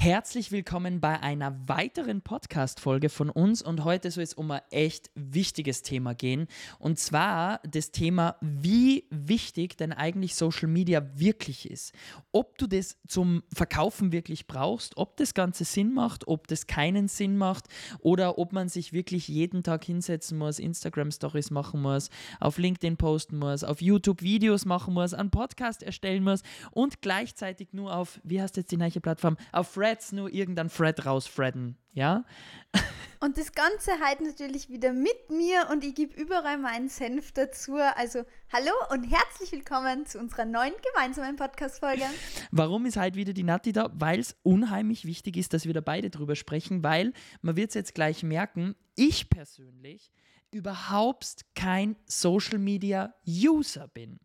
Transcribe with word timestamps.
Herzlich 0.00 0.52
willkommen 0.52 1.00
bei 1.00 1.18
einer 1.18 1.58
weiteren 1.66 2.22
Podcast-Folge 2.22 3.08
von 3.08 3.30
uns. 3.30 3.62
Und 3.62 3.82
heute 3.82 4.12
soll 4.12 4.22
es 4.22 4.32
um 4.32 4.48
ein 4.52 4.60
echt 4.70 5.10
wichtiges 5.16 5.82
Thema 5.82 6.14
gehen. 6.14 6.46
Und 6.78 7.00
zwar 7.00 7.60
das 7.68 7.90
Thema, 7.90 8.36
wie 8.40 9.08
wichtig 9.10 9.76
denn 9.76 9.92
eigentlich 9.92 10.36
Social 10.36 10.68
Media 10.68 11.04
wirklich 11.16 11.68
ist. 11.68 11.92
Ob 12.30 12.58
du 12.58 12.68
das 12.68 12.96
zum 13.08 13.42
Verkaufen 13.52 14.12
wirklich 14.12 14.46
brauchst, 14.46 14.96
ob 14.96 15.16
das 15.16 15.34
Ganze 15.34 15.64
Sinn 15.64 15.92
macht, 15.92 16.28
ob 16.28 16.46
das 16.46 16.68
keinen 16.68 17.08
Sinn 17.08 17.36
macht 17.36 17.64
oder 17.98 18.38
ob 18.38 18.52
man 18.52 18.68
sich 18.68 18.92
wirklich 18.92 19.26
jeden 19.26 19.64
Tag 19.64 19.84
hinsetzen 19.84 20.38
muss, 20.38 20.60
Instagram-Stories 20.60 21.50
machen 21.50 21.82
muss, 21.82 22.08
auf 22.38 22.58
LinkedIn 22.58 22.98
posten 22.98 23.36
muss, 23.36 23.64
auf 23.64 23.82
YouTube 23.82 24.22
Videos 24.22 24.64
machen 24.64 24.94
muss, 24.94 25.12
einen 25.12 25.30
Podcast 25.30 25.82
erstellen 25.82 26.22
muss 26.22 26.42
und 26.70 27.02
gleichzeitig 27.02 27.72
nur 27.72 27.96
auf, 27.96 28.20
wie 28.22 28.40
heißt 28.40 28.56
jetzt 28.56 28.70
die 28.70 28.76
neue 28.76 29.00
Plattform, 29.00 29.36
auf 29.50 29.76
Red 29.76 29.87
Threads 29.88 30.12
nur 30.12 30.30
irgendeinen 30.30 30.68
Thread 30.68 31.06
rausfredden, 31.06 31.78
ja? 31.94 32.24
Und 33.20 33.38
das 33.38 33.52
Ganze 33.52 33.92
halt 34.04 34.20
natürlich 34.20 34.68
wieder 34.68 34.92
mit 34.92 35.30
mir 35.30 35.66
und 35.72 35.82
ich 35.82 35.96
gebe 35.96 36.14
überall 36.14 36.56
meinen 36.56 36.88
Senf 36.88 37.32
dazu. 37.32 37.74
Also 37.74 38.22
hallo 38.52 38.70
und 38.92 39.02
herzlich 39.10 39.50
willkommen 39.50 40.06
zu 40.06 40.20
unserer 40.20 40.44
neuen 40.44 40.74
gemeinsamen 40.92 41.34
Podcast-Folge. 41.34 42.04
Warum 42.52 42.86
ist 42.86 42.96
halt 42.96 43.16
wieder 43.16 43.32
die 43.32 43.42
Nati 43.42 43.72
da? 43.72 43.90
Weil 43.92 44.20
es 44.20 44.36
unheimlich 44.44 45.04
wichtig 45.04 45.36
ist, 45.36 45.52
dass 45.52 45.66
wir 45.66 45.74
da 45.74 45.80
beide 45.80 46.10
drüber 46.10 46.36
sprechen, 46.36 46.84
weil 46.84 47.12
man 47.42 47.56
wird 47.56 47.70
es 47.70 47.74
jetzt 47.74 47.94
gleich 47.96 48.22
merken, 48.22 48.76
ich 48.94 49.28
persönlich 49.28 50.12
überhaupt 50.52 51.44
kein 51.56 51.96
Social 52.06 52.58
Media 52.58 53.14
User 53.26 53.88
bin. 53.88 54.20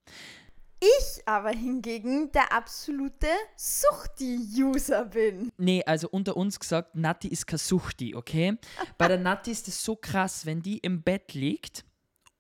Ich 0.83 1.25
aber 1.25 1.51
hingegen 1.51 2.29
der 2.33 2.51
absolute 2.51 3.29
Suchti-User 3.55 5.05
bin. 5.05 5.49
Nee, 5.57 5.81
also 5.85 6.09
unter 6.09 6.35
uns 6.35 6.59
gesagt, 6.59 6.95
Nati 6.95 7.29
ist 7.29 7.47
kein 7.47 7.57
Suchti, 7.57 8.15
okay? 8.15 8.57
Bei 8.97 9.07
der 9.07 9.17
Nati 9.17 9.51
ist 9.51 9.69
es 9.69 9.81
so 9.81 9.95
krass, 9.95 10.45
wenn 10.45 10.61
die 10.61 10.79
im 10.79 11.01
Bett 11.01 11.33
liegt, 11.33 11.85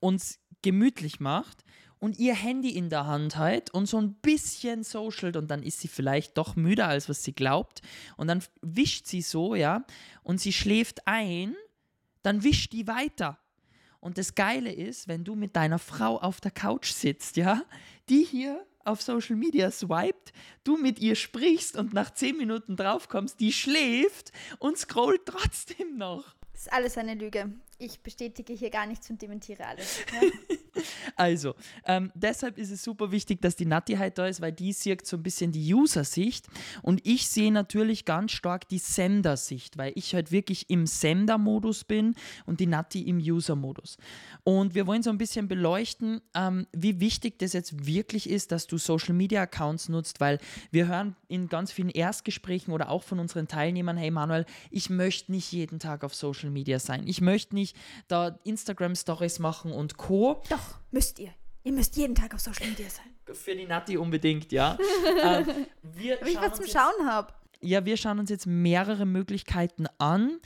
uns 0.01 0.39
gemütlich 0.61 1.21
macht 1.21 1.63
und 1.99 2.19
ihr 2.19 2.35
Handy 2.35 2.71
in 2.71 2.89
der 2.89 3.05
Hand 3.07 3.37
hat 3.37 3.73
und 3.73 3.85
so 3.85 3.97
ein 3.97 4.15
bisschen 4.15 4.83
socialt 4.83 5.37
und 5.37 5.49
dann 5.49 5.63
ist 5.63 5.79
sie 5.79 5.87
vielleicht 5.87 6.37
doch 6.37 6.57
müder, 6.57 6.89
als 6.89 7.07
was 7.07 7.23
sie 7.23 7.33
glaubt 7.33 7.81
und 8.17 8.27
dann 8.27 8.43
wischt 8.61 9.05
sie 9.07 9.21
so, 9.21 9.55
ja, 9.55 9.85
und 10.21 10.41
sie 10.41 10.51
schläft 10.51 11.07
ein, 11.07 11.55
dann 12.23 12.43
wischt 12.43 12.73
die 12.73 12.87
weiter. 12.87 13.39
Und 14.03 14.17
das 14.17 14.35
Geile 14.35 14.69
ist, 14.69 15.07
wenn 15.07 15.23
du 15.23 15.33
mit 15.33 15.55
deiner 15.55 15.79
Frau 15.79 16.19
auf 16.19 16.41
der 16.41 16.51
Couch 16.51 16.91
sitzt, 16.91 17.37
ja, 17.37 17.61
die 18.09 18.25
hier 18.25 18.65
auf 18.83 19.01
Social 19.01 19.37
Media 19.37 19.71
swiped, 19.71 20.33
du 20.65 20.75
mit 20.75 20.99
ihr 20.99 21.15
sprichst 21.15 21.77
und 21.77 21.93
nach 21.93 22.13
zehn 22.13 22.35
Minuten 22.35 22.75
draufkommst, 22.75 23.39
die 23.39 23.53
schläft 23.53 24.33
und 24.59 24.77
scrollt 24.77 25.25
trotzdem 25.25 25.97
noch. 25.97 26.35
Das 26.51 26.63
ist 26.63 26.73
alles 26.73 26.97
eine 26.97 27.13
Lüge. 27.13 27.53
Ich 27.77 28.01
bestätige 28.01 28.51
hier 28.51 28.71
gar 28.71 28.87
nichts 28.87 29.09
und 29.09 29.21
dementiere 29.21 29.65
alles. 29.65 29.99
Ja? 30.11 30.27
also, 31.15 31.55
ähm, 31.85 32.11
deshalb 32.15 32.57
ist 32.57 32.71
es 32.71 32.83
super 32.83 33.11
wichtig, 33.11 33.41
dass 33.41 33.55
die 33.55 33.65
Nati 33.65 33.93
halt 33.95 34.17
da 34.17 34.27
ist, 34.27 34.41
weil 34.41 34.51
die 34.51 34.73
sieht 34.73 35.05
so 35.05 35.17
ein 35.17 35.23
bisschen 35.23 35.51
die 35.51 35.73
User-Sicht 35.73 36.47
und 36.81 37.05
ich 37.05 37.27
sehe 37.29 37.51
natürlich 37.51 38.05
ganz 38.05 38.31
stark 38.31 38.67
die 38.69 38.77
Sender-Sicht, 38.79 39.77
weil 39.77 39.93
ich 39.95 40.13
halt 40.13 40.31
wirklich 40.31 40.69
im 40.69 40.87
Sender-Modus 40.87 41.83
bin 41.83 42.15
und 42.45 42.59
die 42.59 42.67
Nati 42.67 43.01
im 43.01 43.17
User-Modus. 43.17 43.97
Und 44.43 44.75
wir 44.75 44.87
wollen 44.87 45.03
so 45.03 45.09
ein 45.09 45.17
bisschen 45.17 45.47
beleuchten, 45.47 46.21
ähm, 46.33 46.67
wie 46.71 46.99
wichtig 46.99 47.39
das 47.39 47.53
jetzt 47.53 47.85
wirklich 47.85 48.29
ist, 48.29 48.51
dass 48.51 48.67
du 48.67 48.77
Social-Media-Accounts 48.77 49.89
nutzt, 49.89 50.19
weil 50.19 50.39
wir 50.71 50.87
hören 50.87 51.15
in 51.27 51.47
ganz 51.47 51.71
vielen 51.71 51.89
Erstgesprächen 51.89 52.73
oder 52.73 52.89
auch 52.89 53.03
von 53.03 53.19
unseren 53.19 53.47
Teilnehmern, 53.47 53.97
hey 53.97 54.11
Manuel, 54.11 54.45
ich 54.69 54.89
möchte 54.89 55.31
nicht 55.31 55.51
jeden 55.51 55.79
Tag 55.79 56.03
auf 56.03 56.13
Social 56.13 56.49
Media 56.49 56.79
sein. 56.79 57.07
Ich 57.07 57.21
möchte 57.21 57.55
nicht 57.55 57.75
da 58.07 58.39
Instagram-Stories 58.43 59.39
machen 59.39 59.71
und 59.71 59.97
Co. 59.97 60.41
Doch. 60.49 60.62
Müsst 60.91 61.19
ihr. 61.19 61.31
Ihr 61.63 61.71
müsst 61.71 61.95
jeden 61.95 62.13
Tag 62.13 62.33
auf 62.33 62.41
Social 62.41 62.67
Media 62.67 62.89
sein. 62.89 63.35
Für 63.35 63.55
die 63.55 63.65
Nati 63.65 63.97
unbedingt, 63.97 64.51
ja. 64.51 64.77
ähm, 65.23 65.47
wir 65.81 66.17
Wenn 66.19 66.27
ich 66.27 66.35
was 66.37 66.57
zum 66.57 66.67
Schauen 66.67 67.07
habe. 67.07 67.33
Ja, 67.61 67.85
wir 67.85 67.95
schauen 67.95 68.19
uns 68.19 68.29
jetzt 68.29 68.45
mehrere 68.45 69.05
Möglichkeiten 69.05 69.87
an, 69.97 70.39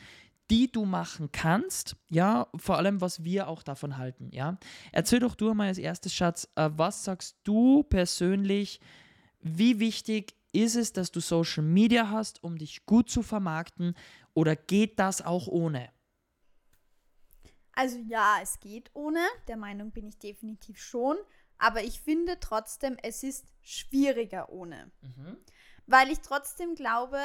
die 0.49 0.71
du 0.71 0.85
machen 0.85 1.29
kannst, 1.31 1.95
ja, 2.09 2.47
vor 2.55 2.77
allem, 2.77 3.01
was 3.01 3.23
wir 3.23 3.47
auch 3.47 3.63
davon 3.63 3.97
halten, 3.97 4.29
ja. 4.31 4.57
Erzähl 4.91 5.19
doch 5.19 5.35
du 5.35 5.53
mal 5.53 5.67
als 5.67 5.77
erstes, 5.77 6.13
Schatz, 6.13 6.47
äh, 6.55 6.69
was 6.73 7.03
sagst 7.03 7.37
du 7.43 7.83
persönlich, 7.83 8.79
wie 9.41 9.79
wichtig 9.79 10.35
ist 10.53 10.75
es, 10.75 10.93
dass 10.93 11.11
du 11.11 11.19
Social 11.19 11.63
Media 11.63 12.09
hast, 12.09 12.43
um 12.43 12.57
dich 12.57 12.85
gut 12.85 13.09
zu 13.09 13.23
vermarkten, 13.23 13.95
oder 14.33 14.55
geht 14.55 14.99
das 14.99 15.21
auch 15.21 15.47
ohne? 15.47 15.89
Also 17.77 17.99
ja, 18.07 18.39
es 18.41 18.59
geht 18.59 18.89
ohne. 18.95 19.23
Der 19.47 19.55
Meinung 19.55 19.91
bin 19.91 20.07
ich 20.07 20.17
definitiv 20.17 20.81
schon. 20.81 21.15
Aber 21.59 21.83
ich 21.83 22.01
finde 22.01 22.39
trotzdem, 22.39 22.97
es 23.03 23.21
ist 23.21 23.45
schwieriger 23.61 24.49
ohne. 24.49 24.91
Mhm. 25.01 25.37
Weil 25.85 26.09
ich 26.09 26.19
trotzdem 26.21 26.73
glaube, 26.73 27.19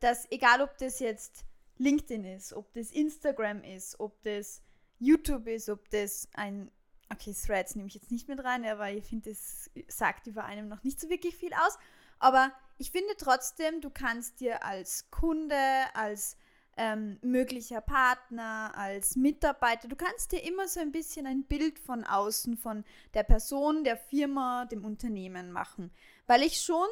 dass 0.00 0.30
egal 0.30 0.60
ob 0.60 0.76
das 0.76 0.98
jetzt 0.98 1.46
LinkedIn 1.78 2.24
ist, 2.24 2.52
ob 2.52 2.70
das 2.74 2.90
Instagram 2.90 3.64
ist, 3.64 3.98
ob 3.98 4.20
das 4.20 4.60
YouTube 4.98 5.46
ist, 5.46 5.70
ob 5.70 5.88
das 5.88 6.28
ein, 6.34 6.70
okay, 7.10 7.32
Threads 7.34 7.74
nehme 7.74 7.88
ich 7.88 7.94
jetzt 7.94 8.10
nicht 8.10 8.28
mit 8.28 8.44
rein, 8.44 8.66
aber 8.66 8.90
ich 8.90 9.04
finde, 9.04 9.30
das 9.30 9.70
sagt 9.88 10.26
über 10.26 10.44
einem 10.44 10.68
noch 10.68 10.82
nicht 10.84 11.00
so 11.00 11.08
wirklich 11.08 11.36
viel 11.36 11.54
aus. 11.54 11.78
Aber 12.18 12.52
ich 12.76 12.90
finde 12.90 13.14
trotzdem, 13.16 13.80
du 13.80 13.88
kannst 13.88 14.40
dir 14.40 14.62
als 14.62 15.10
Kunde, 15.10 15.56
als 15.94 16.36
ähm, 16.76 17.18
möglicher 17.22 17.80
Partner, 17.80 18.72
als 18.76 19.16
Mitarbeiter. 19.16 19.88
Du 19.88 19.96
kannst 19.96 20.32
dir 20.32 20.42
immer 20.42 20.68
so 20.68 20.80
ein 20.80 20.92
bisschen 20.92 21.26
ein 21.26 21.44
Bild 21.44 21.78
von 21.78 22.04
außen, 22.04 22.56
von 22.56 22.84
der 23.14 23.22
Person, 23.22 23.84
der 23.84 23.96
Firma, 23.96 24.66
dem 24.66 24.84
Unternehmen 24.84 25.52
machen. 25.52 25.90
Weil 26.26 26.42
ich 26.42 26.60
schon 26.60 26.88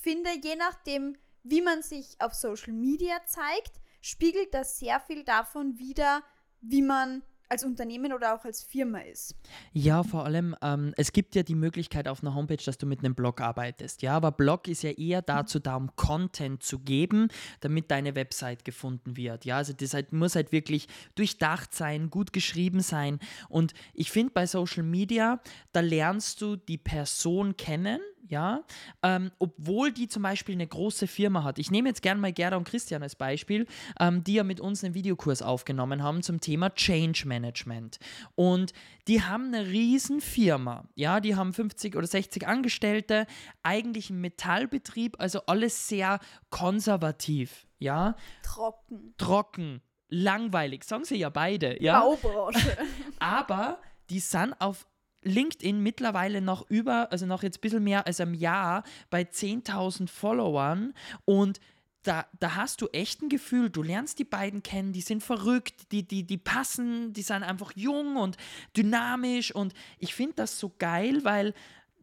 finde, 0.00 0.30
je 0.42 0.56
nachdem, 0.56 1.16
wie 1.42 1.62
man 1.62 1.82
sich 1.82 2.16
auf 2.20 2.34
Social 2.34 2.72
Media 2.72 3.20
zeigt, 3.26 3.80
spiegelt 4.00 4.54
das 4.54 4.78
sehr 4.78 5.00
viel 5.00 5.24
davon 5.24 5.78
wider, 5.78 6.22
wie 6.60 6.82
man 6.82 7.22
als 7.48 7.64
Unternehmen 7.64 8.12
oder 8.12 8.34
auch 8.34 8.44
als 8.44 8.62
Firma 8.62 8.98
ist. 9.00 9.34
Ja, 9.72 10.02
vor 10.02 10.24
allem, 10.24 10.54
ähm, 10.62 10.92
es 10.96 11.12
gibt 11.12 11.34
ja 11.34 11.42
die 11.42 11.54
Möglichkeit 11.54 12.08
auf 12.08 12.22
einer 12.22 12.34
Homepage, 12.34 12.62
dass 12.64 12.78
du 12.78 12.86
mit 12.86 13.00
einem 13.00 13.14
Blog 13.14 13.40
arbeitest. 13.40 14.02
Ja, 14.02 14.14
aber 14.14 14.32
Blog 14.32 14.68
ist 14.68 14.82
ja 14.82 14.90
eher 14.90 15.22
dazu 15.22 15.58
da, 15.58 15.76
um 15.76 15.94
Content 15.96 16.62
zu 16.62 16.78
geben, 16.78 17.28
damit 17.60 17.90
deine 17.90 18.14
Website 18.14 18.64
gefunden 18.64 19.16
wird. 19.16 19.44
Ja, 19.44 19.56
also 19.56 19.72
das 19.72 19.94
halt, 19.94 20.12
muss 20.12 20.34
halt 20.34 20.52
wirklich 20.52 20.88
durchdacht 21.14 21.74
sein, 21.74 22.10
gut 22.10 22.32
geschrieben 22.32 22.80
sein. 22.80 23.18
Und 23.48 23.72
ich 23.94 24.10
finde 24.10 24.32
bei 24.32 24.46
Social 24.46 24.82
Media, 24.82 25.40
da 25.72 25.80
lernst 25.80 26.40
du 26.42 26.56
die 26.56 26.78
Person 26.78 27.56
kennen, 27.56 28.00
ja, 28.28 28.62
ähm, 29.02 29.30
obwohl 29.38 29.92
die 29.92 30.08
zum 30.08 30.22
Beispiel 30.22 30.54
eine 30.54 30.66
große 30.66 31.06
Firma 31.06 31.44
hat. 31.44 31.58
Ich 31.58 31.70
nehme 31.70 31.88
jetzt 31.88 32.02
gerne 32.02 32.20
mal 32.20 32.32
Gerda 32.32 32.56
und 32.56 32.64
Christian 32.64 33.02
als 33.02 33.16
Beispiel, 33.16 33.66
ähm, 34.00 34.24
die 34.24 34.34
ja 34.34 34.44
mit 34.44 34.60
uns 34.60 34.84
einen 34.84 34.94
Videokurs 34.94 35.42
aufgenommen 35.42 36.02
haben 36.02 36.22
zum 36.22 36.40
Thema 36.40 36.70
Change 36.74 37.26
Management. 37.26 37.98
Und 38.34 38.72
die 39.06 39.22
haben 39.22 39.46
eine 39.46 39.66
riesen 39.66 40.20
Firma, 40.20 40.84
ja, 40.94 41.20
die 41.20 41.36
haben 41.36 41.52
50 41.52 41.96
oder 41.96 42.06
60 42.06 42.46
Angestellte, 42.46 43.26
eigentlich 43.62 44.10
ein 44.10 44.20
Metallbetrieb, 44.20 45.16
also 45.18 45.40
alles 45.46 45.88
sehr 45.88 46.20
konservativ, 46.50 47.66
ja. 47.78 48.16
Trocken. 48.42 49.14
Trocken, 49.16 49.82
langweilig, 50.08 50.84
sagen 50.84 51.04
sie 51.04 51.16
ja 51.16 51.30
beide, 51.30 51.82
ja. 51.82 52.00
Baubranche. 52.00 52.76
Aber 53.18 53.80
die 54.10 54.20
sind 54.20 54.54
auf 54.60 54.86
LinkedIn 55.22 55.82
mittlerweile 55.82 56.40
noch 56.40 56.68
über, 56.70 57.10
also 57.12 57.26
noch 57.26 57.42
jetzt 57.42 57.58
ein 57.58 57.60
bisschen 57.60 57.84
mehr 57.84 58.06
als 58.06 58.20
ein 58.20 58.34
Jahr 58.34 58.84
bei 59.10 59.22
10.000 59.22 60.08
Followern 60.08 60.94
und 61.24 61.60
da, 62.02 62.26
da 62.38 62.54
hast 62.54 62.80
du 62.80 62.88
echt 62.88 63.22
ein 63.22 63.28
Gefühl, 63.28 63.70
du 63.70 63.82
lernst 63.82 64.18
die 64.18 64.24
beiden 64.24 64.62
kennen, 64.62 64.92
die 64.92 65.00
sind 65.00 65.22
verrückt, 65.22 65.92
die, 65.92 66.06
die, 66.06 66.24
die 66.24 66.38
passen, 66.38 67.12
die 67.12 67.22
sind 67.22 67.42
einfach 67.42 67.72
jung 67.74 68.16
und 68.16 68.36
dynamisch 68.76 69.54
und 69.54 69.74
ich 69.98 70.14
finde 70.14 70.34
das 70.36 70.58
so 70.58 70.72
geil, 70.78 71.24
weil 71.24 71.54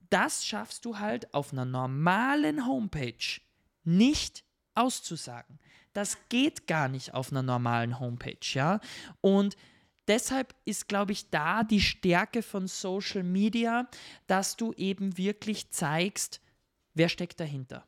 das 0.10 0.46
schaffst 0.46 0.86
du 0.86 1.00
halt 1.00 1.34
auf 1.34 1.54
einer 1.54 1.66
normalen 1.66 2.68
Homepage 2.68 3.42
nicht 3.84 4.44
auszusagen. 4.76 5.60
Das 5.94 6.18
geht 6.30 6.68
gar 6.68 6.90
nicht 6.90 7.14
auf 7.14 7.32
einer 7.32 7.42
normalen 7.42 8.00
Homepage, 8.00 8.38
ja. 8.54 8.82
Und 9.22 9.56
deshalb 10.08 10.54
ist, 10.66 10.88
glaube 10.88 11.12
ich, 11.12 11.30
da 11.30 11.64
die 11.64 11.82
Stärke 11.82 12.42
von 12.42 12.68
Social 12.68 13.24
Media, 13.24 13.88
dass 14.28 14.56
du 14.56 14.74
eben 14.74 15.18
wirklich 15.18 15.72
zeigst, 15.72 16.42
wer 16.94 17.10
steckt 17.10 17.40
dahinter. 17.40 17.86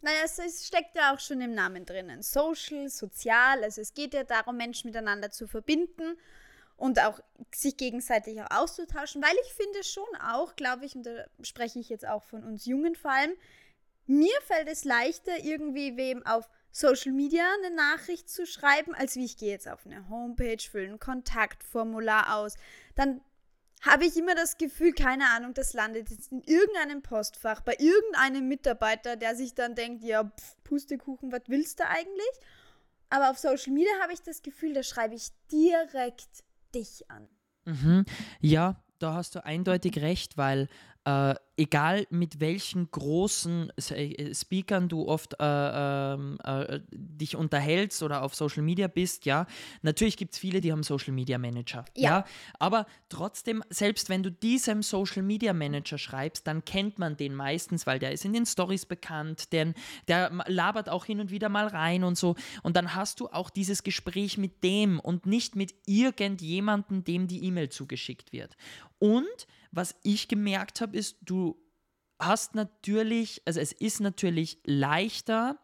Naja, 0.00 0.18
es, 0.24 0.38
es, 0.38 0.66
steckt 0.66 0.96
ja 0.96 1.14
auch 1.14 1.18
schon 1.20 1.40
im 1.40 1.54
Namen 1.54 1.86
drinnen. 1.86 2.22
Social, 2.22 2.90
sozial, 2.90 3.64
also 3.64 3.80
es 3.80 3.94
geht 3.94 4.12
ja 4.12 4.22
darum, 4.22 4.58
Menschen 4.58 4.90
miteinander 4.90 5.30
zu 5.30 5.46
verbinden 5.46 6.18
und 6.76 7.00
auch 7.00 7.20
sich 7.54 7.78
gegenseitig 7.78 8.40
auch 8.42 8.50
auszutauschen, 8.50 9.22
weil 9.22 9.34
ich 9.46 9.54
finde 9.54 9.82
schon 9.82 10.04
auch, 10.20 10.56
glaube 10.56 10.84
ich, 10.84 10.94
und 10.94 11.06
da 11.06 11.24
spreche 11.42 11.78
ich 11.78 11.88
jetzt 11.88 12.06
auch 12.06 12.22
von 12.22 12.44
uns 12.44 12.66
Jungen 12.66 12.96
vor 12.96 13.12
allem, 13.12 13.32
mir 14.06 14.38
fällt 14.42 14.68
es 14.68 14.84
leichter, 14.84 15.38
irgendwie 15.42 15.96
wem 15.96 16.24
auf 16.26 16.50
Social 16.74 17.12
Media 17.12 17.44
eine 17.62 17.72
Nachricht 17.72 18.28
zu 18.28 18.46
schreiben, 18.46 18.96
als 18.96 19.14
wie 19.14 19.24
ich 19.24 19.36
gehe 19.36 19.52
jetzt 19.52 19.68
auf 19.68 19.86
eine 19.86 20.08
Homepage, 20.08 20.58
fülle 20.58 20.88
ein 20.88 20.98
Kontaktformular 20.98 22.36
aus. 22.36 22.54
Dann 22.96 23.20
habe 23.82 24.06
ich 24.06 24.16
immer 24.16 24.34
das 24.34 24.58
Gefühl, 24.58 24.92
keine 24.92 25.28
Ahnung, 25.30 25.54
das 25.54 25.72
landet 25.72 26.10
jetzt 26.10 26.32
in 26.32 26.42
irgendeinem 26.42 27.00
Postfach 27.00 27.60
bei 27.60 27.76
irgendeinem 27.78 28.48
Mitarbeiter, 28.48 29.14
der 29.14 29.36
sich 29.36 29.54
dann 29.54 29.76
denkt, 29.76 30.02
ja, 30.02 30.24
pf, 30.24 30.56
Pustekuchen, 30.64 31.30
was 31.30 31.42
willst 31.46 31.78
du 31.78 31.86
eigentlich? 31.86 32.40
Aber 33.08 33.30
auf 33.30 33.38
Social 33.38 33.72
Media 33.72 33.92
habe 34.02 34.12
ich 34.12 34.22
das 34.22 34.42
Gefühl, 34.42 34.74
da 34.74 34.82
schreibe 34.82 35.14
ich 35.14 35.28
direkt 35.52 36.42
dich 36.74 37.08
an. 37.08 37.28
Mhm. 37.66 38.04
Ja, 38.40 38.82
da 38.98 39.14
hast 39.14 39.36
du 39.36 39.44
eindeutig 39.44 39.98
recht, 39.98 40.36
weil 40.36 40.66
äh, 41.04 41.34
egal 41.56 42.06
mit 42.10 42.40
welchen 42.40 42.90
großen 42.90 43.70
äh, 43.90 44.34
Speakern 44.34 44.88
du 44.88 45.06
oft 45.06 45.34
äh, 45.34 45.36
ähm, 45.38 46.38
äh, 46.42 46.80
dich 46.90 47.36
unterhältst 47.36 48.02
oder 48.02 48.22
auf 48.22 48.34
Social 48.34 48.62
Media 48.62 48.88
bist, 48.88 49.24
ja, 49.26 49.46
natürlich 49.82 50.16
gibt 50.16 50.32
es 50.32 50.38
viele, 50.38 50.60
die 50.60 50.72
haben 50.72 50.82
Social 50.82 51.12
Media 51.12 51.38
Manager. 51.38 51.84
Ja. 51.94 52.10
ja. 52.10 52.24
Aber 52.58 52.86
trotzdem, 53.08 53.62
selbst 53.70 54.08
wenn 54.08 54.22
du 54.22 54.32
diesem 54.32 54.82
Social 54.82 55.22
Media 55.22 55.52
Manager 55.52 55.98
schreibst, 55.98 56.46
dann 56.46 56.64
kennt 56.64 56.98
man 56.98 57.16
den 57.16 57.34
meistens, 57.34 57.86
weil 57.86 57.98
der 57.98 58.12
ist 58.12 58.24
in 58.24 58.32
den 58.32 58.46
Stories 58.46 58.86
bekannt, 58.86 59.52
denn 59.52 59.74
der 60.08 60.32
labert 60.46 60.88
auch 60.88 61.04
hin 61.04 61.20
und 61.20 61.30
wieder 61.30 61.48
mal 61.48 61.66
rein 61.66 62.02
und 62.02 62.18
so. 62.18 62.34
Und 62.62 62.76
dann 62.76 62.94
hast 62.94 63.20
du 63.20 63.28
auch 63.28 63.50
dieses 63.50 63.82
Gespräch 63.82 64.38
mit 64.38 64.64
dem 64.64 64.98
und 64.98 65.26
nicht 65.26 65.54
mit 65.54 65.74
irgendjemandem, 65.86 67.04
dem 67.04 67.28
die 67.28 67.44
E-Mail 67.44 67.68
zugeschickt 67.68 68.32
wird. 68.32 68.56
Und 68.98 69.46
was 69.76 69.94
ich 70.02 70.28
gemerkt 70.28 70.80
habe, 70.80 70.96
ist, 70.96 71.16
du 71.22 71.56
hast 72.18 72.54
natürlich, 72.54 73.42
also 73.44 73.60
es 73.60 73.72
ist 73.72 74.00
natürlich 74.00 74.58
leichter, 74.64 75.58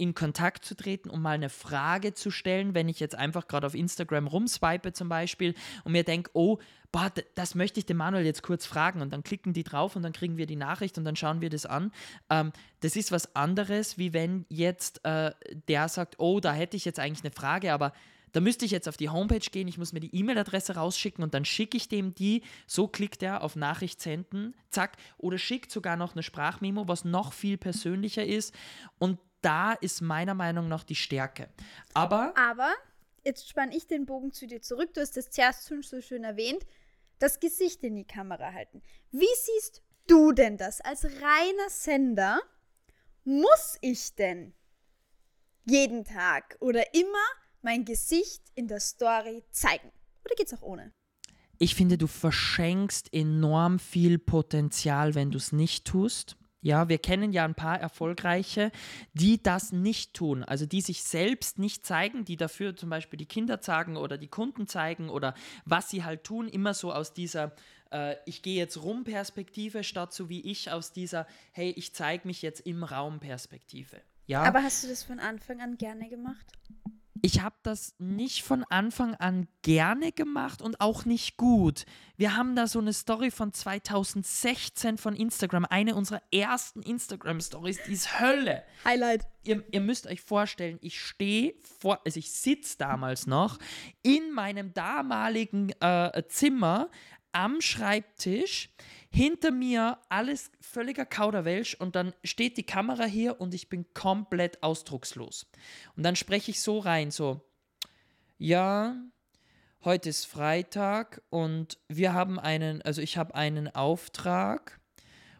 in 0.00 0.14
Kontakt 0.14 0.64
zu 0.64 0.74
treten, 0.74 1.10
um 1.10 1.20
mal 1.20 1.32
eine 1.32 1.50
Frage 1.50 2.14
zu 2.14 2.30
stellen, 2.30 2.74
wenn 2.74 2.88
ich 2.88 3.00
jetzt 3.00 3.14
einfach 3.14 3.48
gerade 3.48 3.66
auf 3.66 3.74
Instagram 3.74 4.28
rumswipe 4.28 4.94
zum 4.94 5.10
Beispiel 5.10 5.54
und 5.84 5.92
mir 5.92 6.04
denke, 6.04 6.30
oh, 6.32 6.56
boah, 6.90 7.12
das 7.34 7.54
möchte 7.54 7.80
ich 7.80 7.86
dem 7.86 7.98
Manuel 7.98 8.24
jetzt 8.24 8.42
kurz 8.42 8.64
fragen 8.64 9.02
und 9.02 9.12
dann 9.12 9.22
klicken 9.22 9.52
die 9.52 9.62
drauf 9.62 9.96
und 9.96 10.02
dann 10.02 10.14
kriegen 10.14 10.38
wir 10.38 10.46
die 10.46 10.56
Nachricht 10.56 10.96
und 10.96 11.04
dann 11.04 11.16
schauen 11.16 11.42
wir 11.42 11.50
das 11.50 11.66
an. 11.66 11.92
Ähm, 12.30 12.52
das 12.80 12.96
ist 12.96 13.12
was 13.12 13.36
anderes, 13.36 13.98
wie 13.98 14.14
wenn 14.14 14.46
jetzt 14.48 15.04
äh, 15.04 15.32
der 15.68 15.88
sagt, 15.90 16.14
oh, 16.18 16.40
da 16.40 16.54
hätte 16.54 16.78
ich 16.78 16.86
jetzt 16.86 16.98
eigentlich 16.98 17.22
eine 17.22 17.34
Frage, 17.34 17.70
aber 17.70 17.92
da 18.32 18.40
müsste 18.40 18.64
ich 18.64 18.70
jetzt 18.70 18.88
auf 18.88 18.96
die 18.96 19.08
Homepage 19.08 19.38
gehen, 19.38 19.68
ich 19.68 19.78
muss 19.78 19.92
mir 19.92 20.00
die 20.00 20.14
E-Mail-Adresse 20.14 20.76
rausschicken 20.76 21.22
und 21.24 21.34
dann 21.34 21.44
schicke 21.44 21.76
ich 21.76 21.88
dem 21.88 22.14
die. 22.14 22.42
So 22.66 22.88
klickt 22.88 23.22
er 23.22 23.42
auf 23.42 23.56
Nachricht 23.56 24.00
senden, 24.00 24.54
zack. 24.70 24.96
Oder 25.18 25.38
schickt 25.38 25.70
sogar 25.70 25.96
noch 25.96 26.14
eine 26.14 26.22
Sprachmemo, 26.22 26.88
was 26.88 27.04
noch 27.04 27.32
viel 27.32 27.58
persönlicher 27.58 28.24
ist. 28.24 28.54
Und 28.98 29.18
da 29.42 29.72
ist 29.72 30.00
meiner 30.00 30.34
Meinung 30.34 30.68
nach 30.68 30.84
die 30.84 30.94
Stärke. 30.94 31.48
Aber. 31.94 32.34
Aber, 32.36 32.72
jetzt 33.24 33.48
spanne 33.48 33.76
ich 33.76 33.86
den 33.86 34.06
Bogen 34.06 34.32
zu 34.32 34.46
dir 34.46 34.62
zurück. 34.62 34.94
Du 34.94 35.00
hast 35.00 35.16
das 35.16 35.30
zuerst 35.30 35.68
schon 35.68 35.82
so 35.82 36.00
schön 36.00 36.24
erwähnt. 36.24 36.64
Das 37.18 37.40
Gesicht 37.40 37.82
in 37.82 37.96
die 37.96 38.06
Kamera 38.06 38.52
halten. 38.52 38.82
Wie 39.10 39.26
siehst 39.36 39.82
du 40.06 40.32
denn 40.32 40.56
das 40.56 40.80
als 40.80 41.04
reiner 41.04 41.68
Sender? 41.68 42.40
Muss 43.24 43.76
ich 43.80 44.14
denn 44.14 44.54
jeden 45.66 46.04
Tag 46.04 46.56
oder 46.60 46.94
immer 46.94 47.18
mein 47.62 47.84
Gesicht 47.84 48.42
in 48.54 48.68
der 48.68 48.80
Story 48.80 49.44
zeigen? 49.50 49.90
Oder 50.24 50.34
geht's 50.36 50.54
auch 50.54 50.62
ohne? 50.62 50.92
Ich 51.58 51.74
finde, 51.74 51.98
du 51.98 52.06
verschenkst 52.06 53.12
enorm 53.12 53.78
viel 53.78 54.18
Potenzial, 54.18 55.14
wenn 55.14 55.30
du 55.30 55.36
es 55.36 55.52
nicht 55.52 55.84
tust. 55.84 56.36
Ja, 56.62 56.88
wir 56.88 56.98
kennen 56.98 57.32
ja 57.32 57.44
ein 57.44 57.54
paar 57.54 57.80
erfolgreiche, 57.80 58.70
die 59.14 59.42
das 59.42 59.72
nicht 59.72 60.12
tun, 60.12 60.44
also 60.44 60.66
die 60.66 60.82
sich 60.82 61.02
selbst 61.02 61.58
nicht 61.58 61.86
zeigen, 61.86 62.26
die 62.26 62.36
dafür 62.36 62.76
zum 62.76 62.90
Beispiel 62.90 63.16
die 63.16 63.26
Kinder 63.26 63.62
zeigen 63.62 63.96
oder 63.96 64.18
die 64.18 64.28
Kunden 64.28 64.66
zeigen 64.66 65.08
oder 65.08 65.34
was 65.64 65.88
sie 65.88 66.04
halt 66.04 66.24
tun, 66.24 66.48
immer 66.48 66.74
so 66.74 66.92
aus 66.92 67.14
dieser 67.14 67.52
äh, 67.90 68.16
ich 68.26 68.42
gehe 68.42 68.56
jetzt 68.56 68.82
rum 68.82 69.04
Perspektive 69.04 69.84
statt 69.84 70.12
so 70.12 70.28
wie 70.28 70.40
ich 70.40 70.70
aus 70.70 70.92
dieser 70.92 71.26
hey, 71.52 71.70
ich 71.70 71.94
zeige 71.94 72.26
mich 72.26 72.42
jetzt 72.42 72.60
im 72.66 72.84
Raum 72.84 73.20
Perspektive. 73.20 74.00
Ja. 74.26 74.42
Aber 74.42 74.62
hast 74.62 74.84
du 74.84 74.88
das 74.88 75.02
von 75.02 75.18
Anfang 75.18 75.60
an 75.62 75.78
gerne 75.78 76.10
gemacht? 76.10 76.46
Ich 77.22 77.40
habe 77.42 77.56
das 77.62 77.94
nicht 77.98 78.42
von 78.42 78.64
Anfang 78.64 79.14
an 79.14 79.48
gerne 79.62 80.12
gemacht 80.12 80.62
und 80.62 80.80
auch 80.80 81.04
nicht 81.04 81.36
gut. 81.36 81.84
Wir 82.16 82.36
haben 82.36 82.56
da 82.56 82.66
so 82.66 82.78
eine 82.78 82.92
Story 82.92 83.30
von 83.30 83.52
2016 83.52 84.98
von 84.98 85.14
Instagram, 85.14 85.64
eine 85.64 85.94
unserer 85.94 86.22
ersten 86.32 86.82
Instagram-Stories, 86.82 87.80
die 87.86 87.92
ist 87.92 88.20
Hölle. 88.20 88.62
Highlight. 88.84 89.26
Ihr, 89.44 89.64
ihr 89.70 89.80
müsst 89.80 90.06
euch 90.06 90.20
vorstellen, 90.20 90.78
ich 90.82 91.00
stehe 91.00 91.54
vor, 91.80 92.00
also 92.04 92.18
ich 92.18 92.30
sitze 92.32 92.76
damals 92.78 93.26
noch 93.26 93.58
in 94.02 94.32
meinem 94.32 94.72
damaligen 94.74 95.70
äh, 95.80 96.22
Zimmer 96.28 96.90
am 97.32 97.60
Schreibtisch 97.60 98.70
hinter 99.10 99.50
mir 99.50 99.98
alles 100.08 100.52
völliger 100.60 101.04
Kauderwelsch 101.04 101.74
und 101.74 101.96
dann 101.96 102.14
steht 102.22 102.56
die 102.56 102.66
Kamera 102.66 103.04
hier 103.04 103.40
und 103.40 103.54
ich 103.54 103.68
bin 103.68 103.92
komplett 103.92 104.62
ausdruckslos. 104.62 105.46
Und 105.96 106.04
dann 106.04 106.16
spreche 106.16 106.52
ich 106.52 106.60
so 106.60 106.78
rein, 106.78 107.10
so, 107.10 107.40
ja, 108.38 108.96
heute 109.84 110.08
ist 110.08 110.26
Freitag 110.26 111.22
und 111.28 111.78
wir 111.88 112.14
haben 112.14 112.38
einen, 112.38 112.82
also 112.82 113.02
ich 113.02 113.16
habe 113.16 113.34
einen 113.34 113.74
Auftrag 113.74 114.80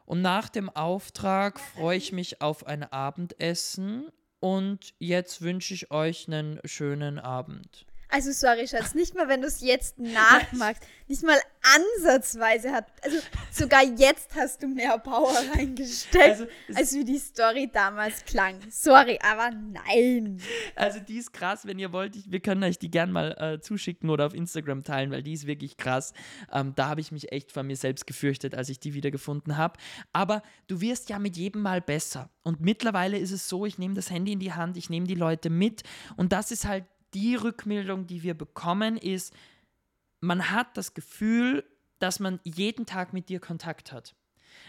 und 0.04 0.20
nach 0.20 0.48
dem 0.48 0.68
Auftrag 0.68 1.60
freue 1.60 1.96
ich 1.96 2.10
mich 2.10 2.42
auf 2.42 2.66
ein 2.66 2.82
Abendessen 2.82 4.10
und 4.40 4.94
jetzt 4.98 5.42
wünsche 5.42 5.74
ich 5.74 5.92
euch 5.92 6.26
einen 6.26 6.58
schönen 6.64 7.20
Abend. 7.20 7.86
Also 8.10 8.32
sorry, 8.32 8.66
Schatz, 8.66 8.94
nicht 8.94 9.14
mal, 9.14 9.28
wenn 9.28 9.40
du 9.40 9.46
es 9.46 9.60
jetzt 9.60 9.98
nachmachst, 9.98 10.82
nicht 11.08 11.22
mal 11.22 11.38
ansatzweise 11.62 12.72
hat, 12.72 12.86
also 13.02 13.18
sogar 13.50 13.84
jetzt 13.84 14.34
hast 14.34 14.62
du 14.62 14.68
mehr 14.68 14.98
Power 14.98 15.34
reingesteckt, 15.54 16.24
also, 16.24 16.46
als 16.74 16.92
wie 16.94 17.04
die 17.04 17.18
Story 17.18 17.70
damals 17.72 18.24
klang. 18.24 18.56
Sorry, 18.70 19.18
aber 19.22 19.50
nein. 19.50 20.40
Also 20.74 21.00
die 21.00 21.18
ist 21.18 21.32
krass, 21.32 21.66
wenn 21.66 21.78
ihr 21.78 21.92
wollt, 21.92 22.16
ich, 22.16 22.30
wir 22.30 22.40
können 22.40 22.64
euch 22.64 22.78
die 22.78 22.90
gern 22.90 23.12
mal 23.12 23.32
äh, 23.38 23.60
zuschicken 23.60 24.10
oder 24.10 24.26
auf 24.26 24.34
Instagram 24.34 24.82
teilen, 24.82 25.10
weil 25.10 25.22
die 25.22 25.32
ist 25.32 25.46
wirklich 25.46 25.76
krass. 25.76 26.12
Ähm, 26.52 26.72
da 26.74 26.88
habe 26.88 27.00
ich 27.00 27.12
mich 27.12 27.30
echt 27.32 27.52
von 27.52 27.66
mir 27.66 27.76
selbst 27.76 28.06
gefürchtet, 28.06 28.54
als 28.54 28.68
ich 28.68 28.80
die 28.80 28.94
wiedergefunden 28.94 29.56
habe. 29.56 29.78
Aber 30.12 30.42
du 30.66 30.80
wirst 30.80 31.10
ja 31.10 31.18
mit 31.18 31.36
jedem 31.36 31.62
Mal 31.62 31.80
besser. 31.80 32.30
Und 32.42 32.60
mittlerweile 32.60 33.18
ist 33.18 33.32
es 33.32 33.48
so, 33.48 33.66
ich 33.66 33.78
nehme 33.78 33.94
das 33.94 34.10
Handy 34.10 34.32
in 34.32 34.40
die 34.40 34.52
Hand, 34.52 34.76
ich 34.76 34.90
nehme 34.90 35.06
die 35.06 35.14
Leute 35.14 35.50
mit 35.50 35.82
und 36.16 36.32
das 36.32 36.50
ist 36.50 36.66
halt 36.66 36.84
die 37.14 37.34
Rückmeldung, 37.34 38.06
die 38.06 38.22
wir 38.22 38.34
bekommen, 38.34 38.96
ist, 38.96 39.34
man 40.20 40.50
hat 40.50 40.76
das 40.76 40.94
Gefühl, 40.94 41.64
dass 41.98 42.20
man 42.20 42.40
jeden 42.44 42.86
Tag 42.86 43.12
mit 43.12 43.28
dir 43.28 43.40
Kontakt 43.40 43.92
hat. 43.92 44.14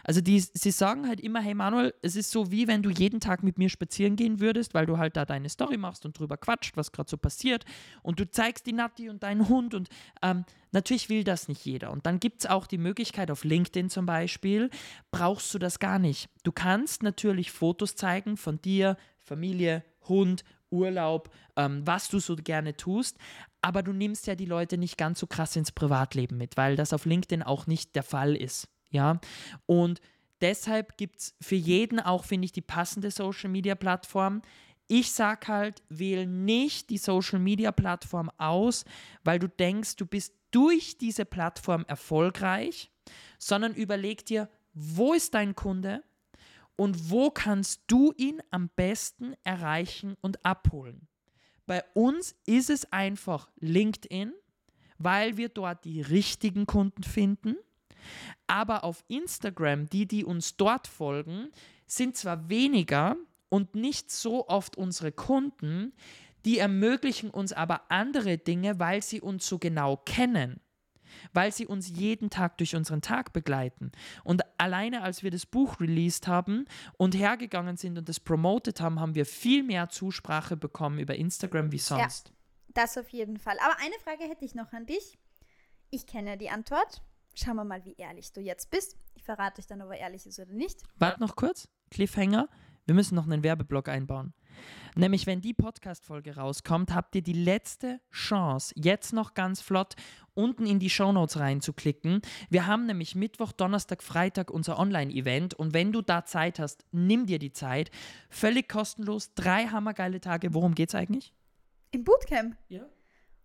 Also 0.04 0.22
die, 0.22 0.40
sie 0.40 0.72
sagen 0.72 1.08
halt 1.08 1.20
immer, 1.20 1.42
hey 1.42 1.54
Manuel, 1.54 1.94
es 2.02 2.16
ist 2.16 2.32
so 2.32 2.52
wie 2.52 2.68
wenn 2.68 2.84
du 2.84 2.90
jeden 2.90 3.20
Tag 3.20 3.44
mit 3.44 3.58
mir 3.58 3.70
spazieren 3.70 4.16
gehen 4.16 4.40
würdest, 4.40 4.74
weil 4.74 4.86
du 4.86 4.98
halt 4.98 5.18
da 5.18 5.26
deine 5.26 5.50
Story 5.50 5.78
machst 5.78 6.06
und 6.06 6.18
drüber 6.18 6.38
quatscht, 6.38 6.78
was 6.78 6.92
gerade 6.92 7.10
so 7.10 7.18
passiert 7.18 7.66
und 8.02 8.20
du 8.20 8.30
zeigst 8.30 8.66
die 8.66 8.74
Natti 8.74 9.10
und 9.10 9.24
deinen 9.24 9.48
Hund 9.50 9.74
und 9.74 9.90
ähm, 10.22 10.46
natürlich 10.72 11.10
will 11.10 11.24
das 11.24 11.48
nicht 11.48 11.66
jeder. 11.66 11.92
Und 11.92 12.06
dann 12.06 12.20
gibt 12.20 12.42
es 12.42 12.50
auch 12.50 12.68
die 12.68 12.78
Möglichkeit 12.78 13.32
auf 13.32 13.44
LinkedIn 13.44 13.90
zum 13.90 14.06
Beispiel, 14.06 14.70
brauchst 15.12 15.54
du 15.54 15.60
das 15.60 15.80
gar 15.80 16.00
nicht. 16.00 16.30
Du 16.44 16.52
kannst 16.52 17.04
natürlich 17.04 17.52
Fotos 17.52 17.96
zeigen 17.96 18.38
von 18.38 18.62
dir, 18.62 18.98
Familie, 19.20 19.84
Hund 20.08 20.44
Urlaub, 20.72 21.30
ähm, 21.56 21.82
was 21.86 22.08
du 22.10 22.20
so 22.20 22.36
gerne 22.36 22.76
tust. 22.76 23.18
Aber 23.62 23.84
du 23.84 23.94
nimmst 23.94 24.28
ja 24.28 24.36
die 24.36 24.46
Leute 24.46 24.78
nicht 24.78 24.98
ganz 24.98 25.20
so 25.20 25.28
krass 25.28 25.56
ins 25.56 25.72
Privatleben 25.72 26.38
mit, 26.38 26.58
weil 26.58 26.76
das 26.76 26.94
auf 26.94 27.06
LinkedIn 27.06 27.44
auch 27.44 27.68
nicht 27.68 27.96
der 27.96 28.04
Fall 28.04 28.36
ist. 28.36 28.68
Ja. 28.90 29.20
Und 29.66 30.02
deshalb 30.42 30.98
gibt 30.98 31.20
es 31.20 31.36
für 31.42 31.56
jeden 31.56 32.00
auch, 32.00 32.26
finde 32.26 32.46
ich, 32.46 32.52
die 32.52 32.62
passende 32.62 33.12
Social 33.12 33.50
Media 33.50 33.76
Plattform. 33.76 34.42
Ich 34.88 35.12
sag 35.12 35.48
halt, 35.48 35.84
wähl 35.90 36.26
nicht 36.26 36.90
die 36.90 36.98
Social 36.98 37.40
Media 37.40 37.72
Plattform 37.72 38.30
aus, 38.38 38.84
weil 39.24 39.40
du 39.40 39.48
denkst, 39.48 39.96
du 39.96 40.06
bist 40.06 40.34
durch 40.52 40.98
diese 40.98 41.24
Plattform 41.24 41.86
erfolgreich, 41.88 42.92
sondern 43.38 43.74
überleg 43.74 44.26
dir, 44.26 44.50
wo 44.74 45.14
ist 45.14 45.34
dein 45.34 45.56
Kunde? 45.56 46.04
Und 46.82 47.12
wo 47.12 47.30
kannst 47.30 47.84
du 47.86 48.12
ihn 48.18 48.42
am 48.50 48.68
besten 48.76 49.36
erreichen 49.44 50.16
und 50.20 50.44
abholen. 50.44 51.08
Bei 51.68 51.84
uns 51.94 52.34
ist 52.48 52.72
es 52.72 52.92
einfach 52.92 53.52
LinkedIn, 53.60 54.34
weil 54.98 55.38
wir 55.38 55.50
dort 55.50 55.86
die 55.86 56.02
richtigen 56.02 56.66
Kunden 56.66 57.04
finden. 57.04 57.56
Aber 58.48 58.84
auf 58.84 59.04
Instagram, 59.10 59.90
die, 59.90 60.08
die 60.08 60.26
uns 60.26 60.58
dort 60.58 60.88
folgen, 60.88 61.52
sind 61.86 62.18
zwar 62.18 62.50
weniger 62.50 63.16
und 63.50 63.76
nicht 63.76 64.10
so 64.10 64.48
oft 64.48 64.76
unsere 64.76 65.12
Kunden, 65.12 65.94
die 66.46 66.58
ermöglichen 66.58 67.30
uns 67.30 67.54
aber 67.54 67.92
andere 67.92 68.40
Dinge, 68.40 68.80
weil 68.80 69.04
sie 69.04 69.22
uns 69.22 69.46
so 69.46 69.60
genau 69.60 69.98
kennen. 69.98 70.60
Weil 71.34 71.52
sie 71.52 71.68
uns 71.68 71.90
jeden 71.90 72.30
Tag 72.30 72.58
durch 72.58 72.76
unseren 72.76 73.02
Tag 73.02 73.34
begleiten. 73.34 73.92
Und 74.24 74.42
alleine 74.60 75.02
als 75.02 75.24
wir 75.24 75.32
das 75.32 75.46
Buch 75.46 75.80
released 75.80 76.28
haben 76.28 76.66
und 76.98 77.16
hergegangen 77.16 77.78
sind 77.78 77.98
und 77.98 78.10
das 78.10 78.20
promoted 78.20 78.82
haben, 78.82 79.00
haben 79.00 79.16
wir 79.16 79.26
viel 79.26 79.64
mehr 79.64 79.90
Zusprache 79.90 80.58
bekommen 80.58 81.00
über 81.00 81.16
Instagram 81.16 81.72
wie 81.72 81.80
sonst. 81.80 82.30
Ja, 82.30 82.34
das 82.74 82.98
auf 82.98 83.10
jeden 83.10 83.38
Fall. 83.38 83.58
Aber 83.60 83.78
eine 83.80 83.96
Frage 84.04 84.24
hätte 84.30 84.46
ich 84.46 84.56
noch 84.56 84.72
an 84.74 84.86
dich. 84.86 85.18
Ich 85.90 86.06
kenne 86.06 86.38
die 86.38 86.50
Antwort. 86.50 87.02
Schauen 87.34 87.56
wir 87.56 87.64
mal, 87.64 87.86
wie 87.86 87.96
ehrlich 87.98 88.34
du 88.34 88.42
jetzt 88.42 88.70
bist. 88.72 88.96
Ich 89.16 89.24
verrate 89.24 89.60
euch 89.60 89.68
dann, 89.68 89.82
ob 89.82 89.92
er 89.92 90.00
ehrlich 90.00 90.26
ist 90.26 90.40
oder 90.40 90.54
nicht. 90.54 90.82
Warte 90.98 91.20
noch 91.22 91.36
kurz. 91.36 91.68
Cliffhanger. 91.90 92.50
Wir 92.86 92.96
müssen 92.96 93.16
noch 93.16 93.26
einen 93.26 93.44
Werbeblock 93.44 93.88
einbauen. 93.90 94.34
Nämlich, 94.96 95.28
wenn 95.28 95.42
die 95.42 95.54
Podcast-Folge 95.54 96.36
rauskommt, 96.36 96.94
habt 96.94 97.16
ihr 97.16 97.22
die 97.22 97.34
letzte 97.34 98.00
Chance, 98.12 98.74
jetzt 98.78 99.14
noch 99.14 99.34
ganz 99.34 99.62
flott 99.62 99.96
unten 100.34 100.66
in 100.66 100.80
die 100.80 100.90
Shownotes 100.90 101.40
reinzuklicken. 101.40 102.22
Wir 102.50 102.68
haben 102.68 102.86
nämlich 102.86 103.16
Mittwoch, 103.16 103.52
Donnerstag, 103.52 104.04
Freitag 104.04 104.52
unser 104.52 104.80
Online-Event 104.80 105.54
und 105.54 105.74
wenn 105.74 105.92
du 105.92 106.02
da 106.02 106.26
Zeit 106.26 106.60
hast, 106.60 106.86
nimm 106.92 107.26
dir 107.26 107.40
die 107.40 107.54
Zeit. 107.54 107.92
Völlig 108.30 108.70
kostenlos, 108.70 109.34
drei 109.34 109.68
hammergeile 109.68 110.22
Tage. 110.22 110.54
Worum 110.54 110.76
geht's 110.76 110.96
eigentlich? 110.96 111.34
Im 111.92 112.04
Bootcamp. 112.04 112.56
Ja. 112.70 112.86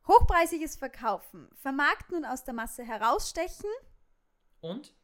Hochpreisiges 0.07 0.77
Verkaufen, 0.77 1.49
vermarkten 1.55 2.19
und 2.19 2.25
aus 2.25 2.45
der 2.45 2.55
Masse 2.55 2.85
herausstechen. 2.85 3.71
Und? 4.61 4.95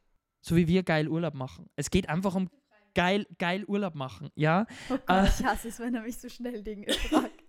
So 0.41 0.57
wie 0.57 0.69
wir 0.69 0.83
geil 0.83 1.09
Urlaub 1.09 1.35
machen. 1.35 1.69
Es 1.77 1.91
geht 1.91 2.09
einfach 2.09 2.35
um 2.35 2.51
geil, 2.95 3.27
geil 3.39 3.65
Urlaub 3.65 3.95
machen, 3.95 4.31
ja. 4.35 4.67
Oh 4.89 4.99
Gott, 5.07 5.09
äh, 5.09 5.29
ich 5.29 5.45
hasse 5.45 5.69
es, 5.69 5.79
wenn 5.79 5.95
er 5.95 6.03
mich 6.03 6.19
so 6.19 6.29
schnell 6.29 6.63
Dinge 6.63 6.93
fragt. 7.09 7.43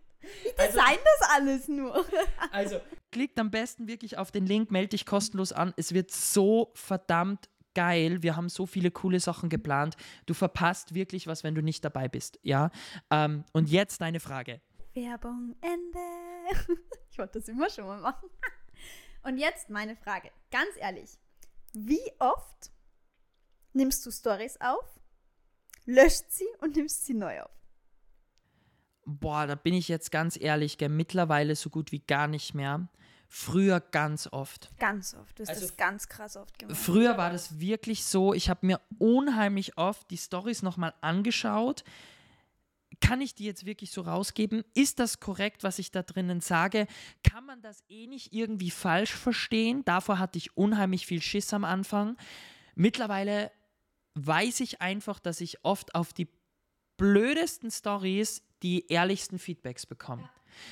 Ich 0.43 0.57
also 0.57 0.71
design 0.71 0.97
also, 0.97 1.03
das 1.19 1.29
alles 1.29 1.67
nur. 1.67 2.05
also, 2.51 2.79
klickt 3.11 3.39
am 3.39 3.51
besten 3.51 3.87
wirklich 3.87 4.17
auf 4.17 4.31
den 4.31 4.45
Link, 4.45 4.71
melde 4.71 4.89
dich 4.89 5.05
kostenlos 5.05 5.51
an. 5.51 5.73
Es 5.75 5.93
wird 5.93 6.11
so 6.11 6.71
verdammt 6.75 7.49
geil. 7.75 8.23
Wir 8.23 8.35
haben 8.35 8.49
so 8.49 8.65
viele 8.65 8.91
coole 8.91 9.19
Sachen 9.19 9.49
geplant. 9.49 9.95
Du 10.25 10.33
verpasst 10.33 10.93
wirklich 10.93 11.27
was, 11.27 11.43
wenn 11.43 11.55
du 11.55 11.61
nicht 11.61 11.83
dabei 11.83 12.07
bist, 12.07 12.39
ja. 12.43 12.69
Ähm, 13.09 13.43
und 13.51 13.69
jetzt 13.69 14.01
deine 14.01 14.19
Frage. 14.19 14.61
Werbung 14.93 15.55
Ende. 15.61 16.79
Ich 17.11 17.19
wollte 17.19 17.37
das 17.37 17.47
immer 17.47 17.69
schon 17.69 17.85
mal 17.85 18.01
machen. 18.01 18.27
Und 19.21 19.37
jetzt 19.37 19.69
meine 19.69 19.95
Frage. 19.95 20.31
Ganz 20.49 20.71
ehrlich, 20.77 21.11
wie 21.73 22.01
oft 22.17 22.71
nimmst 23.73 24.03
du 24.03 24.09
Stories 24.09 24.59
auf 24.59 24.99
löscht 25.85 26.25
sie 26.29 26.47
und 26.59 26.75
nimmst 26.75 27.05
sie 27.05 27.13
neu 27.13 27.41
auf. 27.41 27.51
Boah, 29.05 29.47
da 29.47 29.55
bin 29.55 29.73
ich 29.73 29.87
jetzt 29.89 30.11
ganz 30.11 30.39
ehrlich, 30.39 30.77
gell, 30.77 30.89
mittlerweile 30.89 31.55
so 31.55 31.69
gut 31.69 31.91
wie 31.91 31.99
gar 31.99 32.27
nicht 32.27 32.53
mehr. 32.53 32.87
Früher 33.27 33.79
ganz 33.79 34.29
oft. 34.31 34.69
Ganz 34.77 35.15
oft. 35.15 35.39
Du 35.39 35.41
hast 35.41 35.49
also, 35.49 35.61
das 35.61 35.75
ganz 35.75 36.07
krass 36.07 36.37
oft 36.37 36.59
gemacht. 36.59 36.77
Früher 36.77 37.17
war 37.17 37.31
das 37.31 37.59
wirklich 37.59 38.05
so, 38.05 38.33
ich 38.33 38.47
habe 38.49 38.65
mir 38.65 38.79
unheimlich 38.99 39.77
oft 39.77 40.09
die 40.11 40.17
Stories 40.17 40.61
nochmal 40.61 40.93
angeschaut. 41.01 41.83
Kann 43.01 43.21
ich 43.21 43.33
die 43.33 43.45
jetzt 43.45 43.65
wirklich 43.65 43.91
so 43.91 44.01
rausgeben? 44.01 44.63
Ist 44.75 44.99
das 44.99 45.19
korrekt, 45.19 45.63
was 45.63 45.79
ich 45.79 45.91
da 45.91 46.03
drinnen 46.03 46.41
sage? 46.41 46.85
Kann 47.23 47.45
man 47.45 47.61
das 47.61 47.83
eh 47.89 48.05
nicht 48.05 48.33
irgendwie 48.33 48.69
falsch 48.69 49.13
verstehen? 49.13 49.83
Davor 49.83 50.19
hatte 50.19 50.37
ich 50.37 50.55
unheimlich 50.55 51.07
viel 51.07 51.21
Schiss 51.21 51.53
am 51.53 51.65
Anfang. 51.65 52.15
Mittlerweile 52.75 53.51
weiß 54.15 54.59
ich 54.61 54.81
einfach, 54.81 55.19
dass 55.19 55.41
ich 55.41 55.63
oft 55.63 55.95
auf 55.95 56.13
die 56.13 56.27
blödesten 56.97 57.71
Stories 57.71 58.43
die 58.61 58.87
ehrlichsten 58.87 59.39
Feedbacks 59.39 59.85
bekomme. 59.85 60.29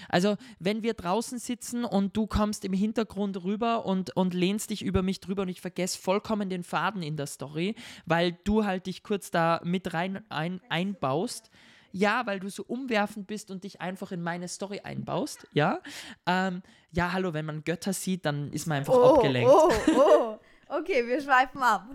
Also, 0.10 0.38
wenn 0.60 0.84
wir 0.84 0.94
draußen 0.94 1.40
sitzen 1.40 1.86
und 1.86 2.16
du 2.16 2.28
kommst 2.28 2.66
im 2.66 2.74
Hintergrund 2.74 3.44
rüber 3.44 3.86
und, 3.86 4.16
und 4.16 4.34
lehnst 4.34 4.70
dich 4.70 4.84
über 4.84 5.02
mich 5.02 5.20
drüber 5.20 5.42
und 5.42 5.50
ich 5.50 5.62
vergesse 5.62 5.98
vollkommen 6.00 6.50
den 6.50 6.64
Faden 6.64 7.02
in 7.02 7.18
der 7.18 7.28
Story, 7.28 7.76
weil 8.06 8.34
du 8.44 8.66
halt 8.66 8.86
dich 8.86 9.04
kurz 9.04 9.32
da 9.32 9.60
mit 9.64 9.94
rein 9.94 10.24
ein, 10.30 10.62
einbaust. 10.70 11.50
Ja, 11.94 12.26
weil 12.26 12.40
du 12.40 12.50
so 12.50 12.64
umwerfend 12.64 13.28
bist 13.28 13.52
und 13.52 13.66
dich 13.66 13.82
einfach 13.82 14.14
in 14.14 14.22
meine 14.22 14.48
Story 14.48 14.80
einbaust. 14.82 15.46
Ja, 15.54 15.82
ähm, 16.26 16.62
ja, 16.92 17.12
hallo, 17.12 17.34
wenn 17.34 17.46
man 17.46 17.66
Götter 17.66 17.92
sieht, 17.92 18.26
dann 18.26 18.54
ist 18.54 18.66
man 18.66 18.78
einfach 18.78 18.94
oh, 18.94 19.16
abgelenkt. 19.16 19.52
Oh, 19.52 19.72
oh. 19.98 20.31
Okay, 20.72 21.06
wir 21.06 21.22
schweifen 21.22 21.62
ab. 21.62 21.86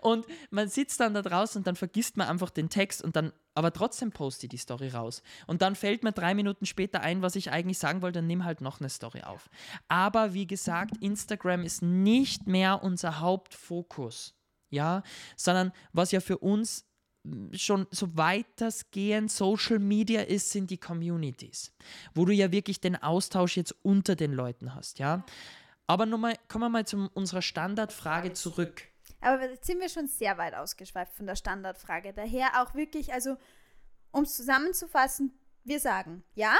Und 0.00 0.24
man 0.48 0.68
sitzt 0.68 1.00
dann 1.00 1.12
da 1.12 1.20
draußen 1.20 1.60
und 1.60 1.66
dann 1.66 1.76
vergisst 1.76 2.16
man 2.16 2.28
einfach 2.28 2.48
den 2.48 2.70
Text 2.70 3.04
und 3.04 3.14
dann, 3.14 3.30
aber 3.54 3.74
trotzdem 3.74 4.10
poste 4.10 4.48
die 4.48 4.56
Story 4.56 4.88
raus. 4.88 5.22
Und 5.46 5.60
dann 5.60 5.74
fällt 5.74 6.02
mir 6.02 6.12
drei 6.12 6.34
Minuten 6.34 6.64
später 6.64 7.00
ein, 7.02 7.20
was 7.20 7.36
ich 7.36 7.50
eigentlich 7.50 7.76
sagen 7.78 8.00
wollte, 8.00 8.20
dann 8.20 8.26
nimm 8.26 8.44
halt 8.44 8.62
noch 8.62 8.80
eine 8.80 8.88
Story 8.88 9.20
auf. 9.20 9.50
Aber 9.88 10.32
wie 10.32 10.46
gesagt, 10.46 10.96
Instagram 11.00 11.62
ist 11.62 11.82
nicht 11.82 12.46
mehr 12.46 12.82
unser 12.82 13.20
Hauptfokus. 13.20 14.34
Ja, 14.70 15.02
sondern 15.36 15.72
was 15.92 16.10
ja 16.10 16.20
für 16.20 16.38
uns 16.38 16.86
schon 17.52 17.86
so 17.90 18.16
weitestgehend 18.16 19.30
Social 19.30 19.78
Media 19.78 20.22
ist, 20.22 20.50
sind 20.50 20.70
die 20.70 20.78
Communities, 20.78 21.72
wo 22.14 22.24
du 22.24 22.32
ja 22.32 22.50
wirklich 22.50 22.80
den 22.80 22.96
Austausch 22.96 23.56
jetzt 23.56 23.74
unter 23.82 24.16
den 24.16 24.32
Leuten 24.32 24.74
hast, 24.74 24.98
ja. 24.98 25.24
Aber 25.86 26.06
nochmal, 26.06 26.34
kommen 26.48 26.64
wir 26.64 26.68
mal 26.68 26.86
zu 26.86 27.08
unserer 27.14 27.42
Standardfrage 27.42 28.32
zurück. 28.32 28.82
Aber 29.20 29.48
jetzt 29.48 29.66
sind 29.66 29.80
wir 29.80 29.88
schon 29.88 30.08
sehr 30.08 30.36
weit 30.38 30.54
ausgeschweift 30.54 31.14
von 31.14 31.26
der 31.26 31.36
Standardfrage. 31.36 32.12
Daher 32.12 32.62
auch 32.62 32.74
wirklich, 32.74 33.12
also 33.12 33.36
um 34.10 34.24
es 34.24 34.34
zusammenzufassen, 34.34 35.32
wir 35.64 35.80
sagen, 35.80 36.22
ja, 36.34 36.56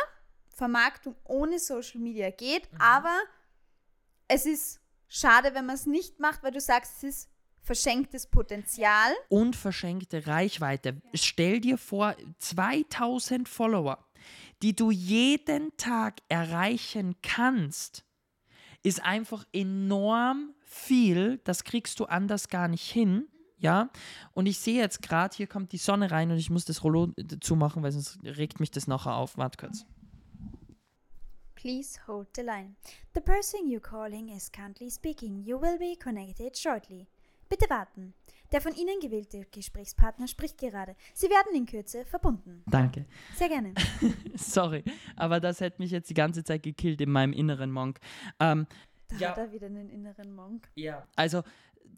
Vermarktung 0.55 1.17
ohne 1.25 1.59
Social 1.59 2.01
Media 2.01 2.31
geht, 2.31 2.73
mhm. 2.73 2.81
aber 2.81 3.17
es 4.29 4.47
ist 4.47 4.81
schade, 5.09 5.55
wenn 5.55 5.67
man 5.67 5.77
es 5.77 5.87
nicht 5.87 6.19
macht, 6.19 6.43
weil 6.43 6.53
du 6.53 6.61
sagst, 6.61 6.97
es 6.97 7.03
ist 7.05 7.31
verschenktes 7.61 8.27
Potenzial. 8.29 9.13
Und 9.29 9.57
verschenkte 9.57 10.27
Reichweite. 10.27 11.01
Stell 11.15 11.61
dir 11.61 11.79
vor, 11.79 12.15
2000 12.39 13.49
Follower, 13.49 14.05
die 14.63 14.75
du 14.75 14.91
jeden 14.91 15.77
Tag 15.77 16.21
erreichen 16.29 17.17
kannst 17.23 18.06
ist 18.87 19.03
einfach 19.03 19.45
enorm 19.53 20.55
viel. 20.65 21.39
Das 21.43 21.65
kriegst 21.65 21.99
du 21.99 22.05
anders 22.05 22.49
gar 22.49 22.69
nicht 22.69 22.89
hin. 22.89 23.27
Ja, 23.59 23.91
und 24.35 24.47
ich 24.47 24.59
sehe 24.59 24.79
jetzt 24.79 25.03
gerade, 25.03 25.35
hier 25.35 25.47
kommt 25.47 25.73
die 25.73 25.79
Sonne 25.79 26.11
rein 26.11 26.31
und 26.31 26.37
ich 26.37 26.51
muss 26.51 26.67
das 26.67 26.85
Rollo 26.85 27.09
zumachen, 27.41 27.83
weil 27.83 27.91
sonst 27.91 28.19
regt 28.23 28.61
mich 28.61 28.71
das 28.71 28.87
nachher 28.87 29.17
auf. 29.17 29.39
Warte 29.39 29.57
kurz. 29.57 29.87
Please 31.55 31.99
hold 32.07 32.29
the 32.37 32.43
line. 32.43 32.77
The 33.15 33.21
person 33.21 33.61
you're 33.67 33.81
calling 33.81 34.29
is 34.29 34.53
currently 34.53 34.91
speaking. 34.91 35.43
You 35.43 35.61
will 35.61 35.79
be 35.79 35.97
connected 35.97 36.57
shortly. 36.57 37.09
Bitte 37.49 37.69
warten. 37.71 38.15
Der 38.53 38.61
von 38.61 38.75
Ihnen 38.75 39.01
gewählte 39.01 39.47
Gesprächspartner 39.51 40.29
spricht 40.29 40.59
gerade. 40.59 40.97
Sie 41.15 41.29
werden 41.29 41.55
in 41.55 41.67
Kürze 41.67 42.05
verbunden. 42.05 42.63
Danke. 42.67 43.07
Sehr 43.35 43.49
gerne. 43.49 43.75
Sorry, 44.35 44.85
aber 45.17 45.41
das 45.41 45.61
hätte 45.61 45.83
mich 45.83 45.91
jetzt 45.91 46.11
die 46.11 46.15
ganze 46.15 46.45
Zeit 46.45 46.63
gekillt 46.63 47.01
in 47.01 47.11
meinem 47.11 47.33
inneren 47.33 47.71
Monk. 47.71 47.99
Ähm, 48.41 48.67
da 49.09 49.17
ja, 49.17 49.31
hat 49.31 49.39
er 49.39 49.53
wieder 49.53 49.67
einen 49.67 49.89
inneren 49.89 50.35
Monk. 50.35 50.69
Ja. 50.75 51.07
Also 51.15 51.43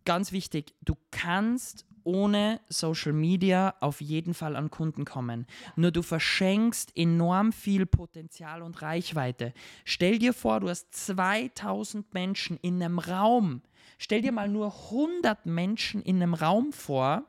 ganz 0.04 0.32
wichtig, 0.32 0.74
du 0.82 0.96
kannst 1.10 1.86
ohne 2.08 2.60
Social 2.70 3.12
Media 3.12 3.74
auf 3.80 4.00
jeden 4.00 4.32
Fall 4.32 4.56
an 4.56 4.70
Kunden 4.70 5.04
kommen. 5.04 5.46
Nur 5.76 5.90
du 5.90 6.02
verschenkst 6.02 6.96
enorm 6.96 7.52
viel 7.52 7.84
Potenzial 7.84 8.62
und 8.62 8.80
Reichweite. 8.80 9.52
Stell 9.84 10.18
dir 10.18 10.32
vor, 10.32 10.60
du 10.60 10.70
hast 10.70 10.94
2000 10.94 12.14
Menschen 12.14 12.56
in 12.62 12.82
einem 12.82 12.98
Raum. 12.98 13.60
Stell 13.98 14.22
dir 14.22 14.32
mal 14.32 14.48
nur 14.48 14.72
100 14.86 15.44
Menschen 15.44 16.00
in 16.00 16.22
einem 16.22 16.32
Raum 16.32 16.72
vor, 16.72 17.24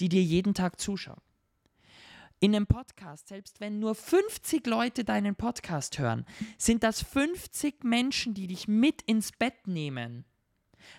die 0.00 0.08
dir 0.08 0.22
jeden 0.22 0.54
Tag 0.54 0.80
zuschauen. 0.80 1.20
In 2.40 2.56
einem 2.56 2.66
Podcast, 2.66 3.28
selbst 3.28 3.60
wenn 3.60 3.78
nur 3.78 3.94
50 3.94 4.66
Leute 4.66 5.04
deinen 5.04 5.36
Podcast 5.36 5.98
hören, 5.98 6.24
sind 6.56 6.82
das 6.82 7.02
50 7.02 7.84
Menschen, 7.84 8.34
die 8.34 8.46
dich 8.46 8.66
mit 8.66 9.02
ins 9.02 9.30
Bett 9.30 9.66
nehmen. 9.66 10.24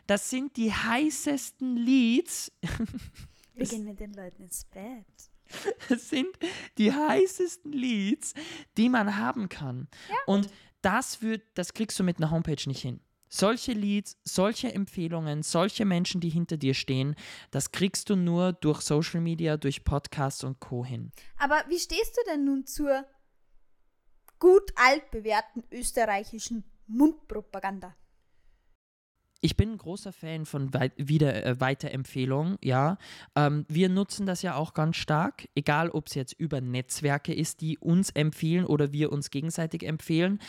Das 0.08 0.30
sind 0.30 0.58
die 0.58 0.72
heißesten 0.72 1.76
Leads. 1.78 2.52
Wir 3.54 3.66
gehen 3.66 3.86
mit 3.86 4.00
den 4.00 4.14
Leuten 4.14 4.44
ins 4.44 4.66
Bett. 4.66 5.06
Das 5.90 6.10
sind 6.10 6.30
die 6.78 6.92
heißesten 6.92 7.72
Leads, 7.72 8.34
die 8.78 8.90
man 8.90 9.18
haben 9.18 9.50
kann. 9.50 9.88
Ja. 10.10 10.16
Und 10.26 10.50
das, 10.82 11.22
wird, 11.22 11.44
das 11.56 11.74
kriegst 11.74 12.00
du 12.00 12.04
mit 12.04 12.18
einer 12.18 12.32
Homepage 12.32 12.68
nicht 12.68 12.82
hin. 12.82 13.02
Solche 13.34 13.72
Leads, 13.72 14.18
solche 14.26 14.74
Empfehlungen, 14.74 15.42
solche 15.42 15.86
Menschen, 15.86 16.20
die 16.20 16.30
hinter 16.30 16.58
dir 16.58 16.74
stehen, 16.74 17.16
das 17.50 17.72
kriegst 17.72 18.10
du 18.10 18.18
nur 18.18 18.52
durch 18.52 18.82
Social 18.82 19.22
Media, 19.22 19.56
durch 19.56 19.86
Podcasts 19.86 20.44
und 20.44 20.60
Co. 20.60 20.84
hin. 20.84 21.12
Aber 21.38 21.64
wie 21.70 21.80
stehst 21.80 22.18
du 22.18 22.30
denn 22.30 22.44
nun 22.44 22.66
zur 22.66 23.06
gut 24.38 24.74
altbewährten 24.76 25.64
österreichischen 25.72 26.66
Mundpropaganda? 26.88 27.96
Ich 29.44 29.58
bin 29.58 29.72
ein 29.72 29.78
großer 29.78 30.14
Fan 30.14 30.46
von 30.46 30.72
Wei 30.72 30.92
wieder 30.98 31.44
äh, 31.44 31.60
Weiterempfehlungen, 31.60 32.58
ja. 32.64 32.98
Ähm, 33.36 33.66
wir 33.68 33.90
nutzen 33.90 34.28
das 34.28 34.44
ja 34.44 34.54
auch 34.54 34.76
ganz 34.76 34.98
stark, 34.98 35.50
egal 35.56 35.90
ob 35.90 36.08
es 36.08 36.14
jetzt 36.14 36.34
über 36.34 36.62
Netzwerke 36.62 37.34
ist, 37.34 37.62
die 37.62 37.80
uns 37.80 38.12
empfehlen 38.12 38.66
oder 38.66 38.92
wir 38.92 39.12
uns 39.12 39.32
gegenseitig 39.32 39.84
empfehlen, 39.84 40.40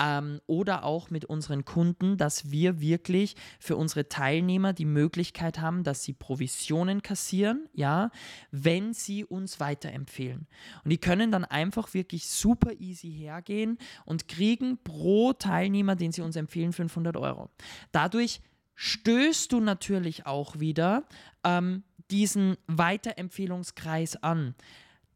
ähm, 0.00 0.40
oder 0.46 0.84
auch 0.84 1.10
mit 1.10 1.26
unseren 1.26 1.66
Kunden, 1.66 2.16
dass 2.16 2.50
wir 2.50 2.80
wirklich 2.80 3.36
für 3.60 3.76
unsere 3.76 4.08
Teilnehmer 4.08 4.72
die 4.72 4.86
Möglichkeit 4.86 5.60
haben, 5.60 5.84
dass 5.84 6.02
sie 6.02 6.14
Provisionen 6.14 7.02
kassieren, 7.02 7.68
ja, 7.74 8.10
wenn 8.50 8.94
sie 8.94 9.26
uns 9.26 9.60
weiterempfehlen. 9.60 10.46
Und 10.84 10.90
die 10.90 10.98
können 10.98 11.30
dann 11.30 11.44
einfach 11.44 11.92
wirklich 11.92 12.26
super 12.26 12.72
easy 12.78 13.12
hergehen 13.12 13.76
und 14.06 14.26
kriegen 14.26 14.78
pro 14.82 15.34
Teilnehmer, 15.34 15.96
den 15.96 16.12
sie 16.12 16.22
uns 16.22 16.36
empfehlen, 16.36 16.72
500 16.72 17.18
Euro. 17.18 17.50
Dadurch 17.92 18.37
stößt 18.80 19.50
du 19.50 19.58
natürlich 19.58 20.24
auch 20.24 20.60
wieder 20.60 21.02
ähm, 21.42 21.82
diesen 22.12 22.56
Weiterempfehlungskreis 22.68 24.22
an. 24.22 24.54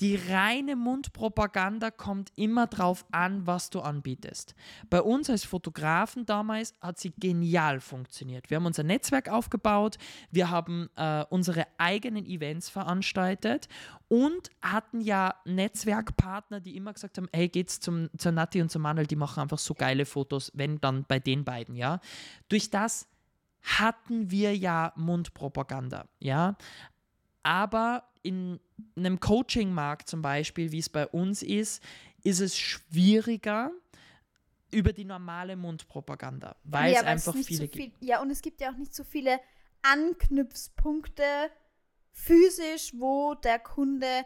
Die 0.01 0.17
reine 0.17 0.75
Mundpropaganda 0.75 1.93
kommt 1.93 2.33
immer 2.35 2.67
drauf 2.67 3.07
an, 3.13 3.47
was 3.47 3.71
du 3.71 3.81
anbietest. 3.81 4.57
Bei 4.91 5.01
uns 5.01 5.31
als 5.31 5.45
Fotografen 5.45 6.27
damals 6.27 6.75
hat 6.81 6.99
sie 6.99 7.13
genial 7.17 7.79
funktioniert. 7.79 8.51
Wir 8.51 8.57
haben 8.57 8.67
unser 8.67 8.83
Netzwerk 8.83 9.29
aufgebaut, 9.29 9.99
wir 10.33 10.51
haben 10.51 10.91
äh, 10.97 11.25
unsere 11.31 11.69
eigenen 11.79 12.27
Events 12.27 12.69
veranstaltet 12.69 13.69
und 14.09 14.51
hatten 14.61 15.01
ja 15.01 15.37
Netzwerkpartner, 15.45 16.59
die 16.59 16.77
immer 16.77 16.95
gesagt 16.95 17.17
haben, 17.17 17.29
hey, 17.33 17.49
geht's 17.49 17.79
zum, 17.79 18.11
zur 18.19 18.33
Nati 18.33 18.61
und 18.61 18.73
zum 18.73 18.83
Manuel, 18.83 19.07
die 19.07 19.15
machen 19.15 19.39
einfach 19.39 19.59
so 19.59 19.73
geile 19.73 20.05
Fotos, 20.05 20.51
wenn 20.53 20.81
dann 20.81 21.05
bei 21.07 21.21
den 21.21 21.45
beiden, 21.45 21.77
ja. 21.77 22.01
Durch 22.49 22.71
das 22.71 23.07
hatten 23.63 24.31
wir 24.31 24.57
ja 24.57 24.93
Mundpropaganda, 24.97 26.07
ja. 26.19 26.57
Aber 27.43 28.05
in 28.23 28.61
einem 28.97 29.19
Coaching-Markt 29.21 30.09
zum 30.09 30.23
Beispiel, 30.23 30.73
wie 30.73 30.79
es 30.79 30.89
bei 30.89 31.07
uns 31.07 31.43
ist, 31.43 31.83
ist 32.23 32.41
es 32.41 32.57
schwieriger 32.57 33.73
über 34.71 34.93
die 34.93 35.05
normale 35.05 35.57
Mundpropaganda, 35.57 36.57
weil 36.65 36.93
Ja, 36.93 37.01
es 37.01 37.01
es 37.01 37.07
einfach 37.09 37.35
nicht 37.35 37.47
viele 37.47 37.67
so 37.67 37.69
gibt. 37.69 37.99
viel, 37.99 38.09
Ja, 38.09 38.21
und 38.23 38.31
es 38.31 38.43
gibt 38.43 38.61
ja 38.61 38.71
auch 38.73 38.77
nicht 38.77 38.95
so 38.95 39.05
viele 39.05 39.39
Anknüpfpunkte 39.83 41.25
physisch, 42.13 42.93
wo 42.97 43.35
der 43.35 43.59
Kunde 43.59 44.25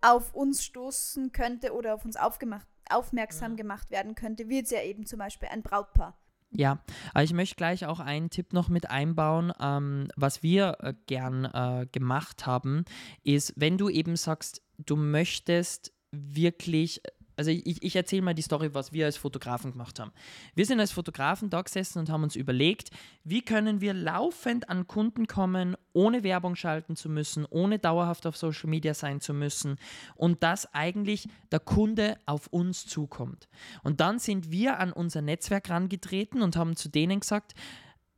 auf 0.00 0.34
uns 0.34 0.64
stoßen 0.64 1.32
könnte 1.32 1.72
oder 1.74 1.94
auf 1.94 2.04
uns 2.04 2.16
aufgemacht, 2.16 2.66
aufmerksam 2.90 3.52
Mhm. 3.52 3.56
gemacht 3.56 3.90
werden 3.90 4.14
könnte, 4.14 4.48
wie 4.48 4.56
jetzt 4.58 4.72
ja 4.72 4.82
eben 4.82 5.06
zum 5.06 5.18
Beispiel 5.18 5.48
ein 5.48 5.62
Brautpaar. 5.62 6.16
Ja, 6.54 6.82
aber 7.14 7.24
ich 7.24 7.32
möchte 7.32 7.56
gleich 7.56 7.86
auch 7.86 7.98
einen 7.98 8.28
Tipp 8.28 8.52
noch 8.52 8.68
mit 8.68 8.90
einbauen. 8.90 9.52
Ähm, 9.58 10.08
was 10.16 10.42
wir 10.42 10.76
äh, 10.80 10.94
gern 11.06 11.46
äh, 11.46 11.86
gemacht 11.90 12.46
haben, 12.46 12.84
ist, 13.22 13.54
wenn 13.56 13.78
du 13.78 13.88
eben 13.88 14.16
sagst, 14.16 14.62
du 14.76 14.96
möchtest 14.96 15.92
wirklich, 16.10 17.00
also 17.42 17.50
ich, 17.50 17.82
ich 17.82 17.96
erzähle 17.96 18.22
mal 18.22 18.34
die 18.34 18.42
Story, 18.42 18.72
was 18.72 18.92
wir 18.92 19.06
als 19.06 19.16
Fotografen 19.16 19.72
gemacht 19.72 19.98
haben. 19.98 20.12
Wir 20.54 20.64
sind 20.64 20.78
als 20.78 20.92
Fotografen 20.92 21.50
da 21.50 21.60
gesessen 21.60 21.98
und 21.98 22.08
haben 22.08 22.22
uns 22.22 22.36
überlegt, 22.36 22.90
wie 23.24 23.42
können 23.42 23.80
wir 23.80 23.94
laufend 23.94 24.68
an 24.68 24.86
Kunden 24.86 25.26
kommen, 25.26 25.76
ohne 25.92 26.22
Werbung 26.22 26.54
schalten 26.54 26.94
zu 26.94 27.08
müssen, 27.08 27.44
ohne 27.44 27.80
dauerhaft 27.80 28.26
auf 28.26 28.36
Social 28.36 28.70
Media 28.70 28.94
sein 28.94 29.20
zu 29.20 29.34
müssen 29.34 29.76
und 30.14 30.44
dass 30.44 30.72
eigentlich 30.72 31.28
der 31.50 31.58
Kunde 31.58 32.16
auf 32.26 32.46
uns 32.46 32.86
zukommt. 32.86 33.48
Und 33.82 34.00
dann 34.00 34.20
sind 34.20 34.52
wir 34.52 34.78
an 34.78 34.92
unser 34.92 35.20
Netzwerk 35.20 35.68
rangetreten 35.68 36.42
und 36.42 36.54
haben 36.54 36.76
zu 36.76 36.88
denen 36.88 37.18
gesagt, 37.18 37.54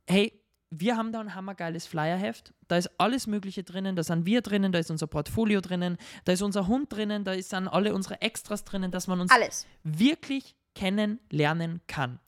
hey, 0.07 0.39
wir 0.79 0.97
haben 0.97 1.11
da 1.11 1.19
ein 1.19 1.35
hammergeiles 1.35 1.87
Flyerheft, 1.87 2.53
da 2.67 2.77
ist 2.77 2.89
alles 2.99 3.27
Mögliche 3.27 3.63
drinnen, 3.63 3.95
da 3.95 4.03
sind 4.03 4.25
wir 4.25 4.41
drinnen, 4.41 4.71
da 4.71 4.79
ist 4.79 4.91
unser 4.91 5.07
Portfolio 5.07 5.61
drinnen, 5.61 5.97
da 6.23 6.33
ist 6.33 6.41
unser 6.41 6.67
Hund 6.67 6.91
drinnen, 6.91 7.23
da 7.23 7.39
sind 7.41 7.67
alle 7.67 7.93
unsere 7.93 8.21
Extras 8.21 8.63
drinnen, 8.63 8.91
dass 8.91 9.07
man 9.07 9.21
uns 9.21 9.31
Alles. 9.31 9.65
wirklich 9.83 10.55
kennenlernen 10.73 11.81
kann. 11.87 12.19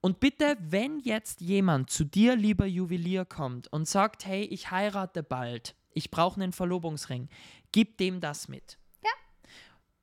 Und 0.00 0.20
bitte, 0.20 0.58
wenn 0.60 0.98
jetzt 1.00 1.40
jemand 1.40 1.88
zu 1.88 2.04
dir, 2.04 2.36
lieber 2.36 2.66
Juwelier, 2.66 3.24
kommt 3.24 3.72
und 3.72 3.88
sagt, 3.88 4.26
hey, 4.26 4.42
ich 4.42 4.70
heirate 4.70 5.22
bald, 5.22 5.74
ich 5.94 6.10
brauche 6.10 6.40
einen 6.40 6.52
Verlobungsring, 6.52 7.28
gib 7.72 7.96
dem 7.96 8.20
das 8.20 8.48
mit. 8.48 8.76
Ja. 9.02 9.10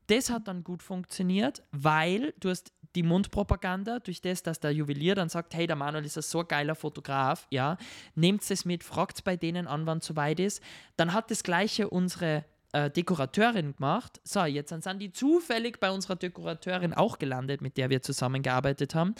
Das 0.07 0.31
hat 0.31 0.47
dann 0.47 0.63
gut 0.63 0.81
funktioniert, 0.81 1.61
weil 1.71 2.33
du 2.39 2.49
hast 2.49 2.73
die 2.95 3.03
Mundpropaganda, 3.03 3.99
durch 3.99 4.21
das, 4.21 4.43
dass 4.43 4.59
der 4.59 4.71
Juwelier 4.71 5.15
dann 5.15 5.29
sagt, 5.29 5.53
hey, 5.53 5.67
der 5.67 5.75
Manuel 5.75 6.05
ist 6.05 6.17
ein 6.17 6.23
so 6.23 6.43
geiler 6.43 6.75
Fotograf, 6.75 7.47
ja, 7.49 7.77
nehmt 8.15 8.49
es 8.49 8.65
mit, 8.65 8.83
fragt 8.83 9.23
bei 9.23 9.37
denen 9.37 9.67
an, 9.67 9.85
wann 9.85 9.99
es 9.99 10.05
soweit 10.05 10.39
ist. 10.39 10.61
Dann 10.97 11.13
hat 11.13 11.31
das 11.31 11.43
gleiche 11.43 11.89
unsere 11.89 12.45
äh, 12.73 12.89
Dekorateurin 12.89 13.75
gemacht. 13.75 14.21
So, 14.23 14.43
jetzt 14.45 14.69
sind, 14.69 14.99
die 14.99 15.11
zufällig 15.11 15.79
bei 15.79 15.91
unserer 15.91 16.15
Dekorateurin 16.15 16.93
auch 16.93 17.19
gelandet, 17.19 17.61
mit 17.61 17.77
der 17.77 17.89
wir 17.89 18.01
zusammengearbeitet 18.01 18.95
haben. 18.95 19.15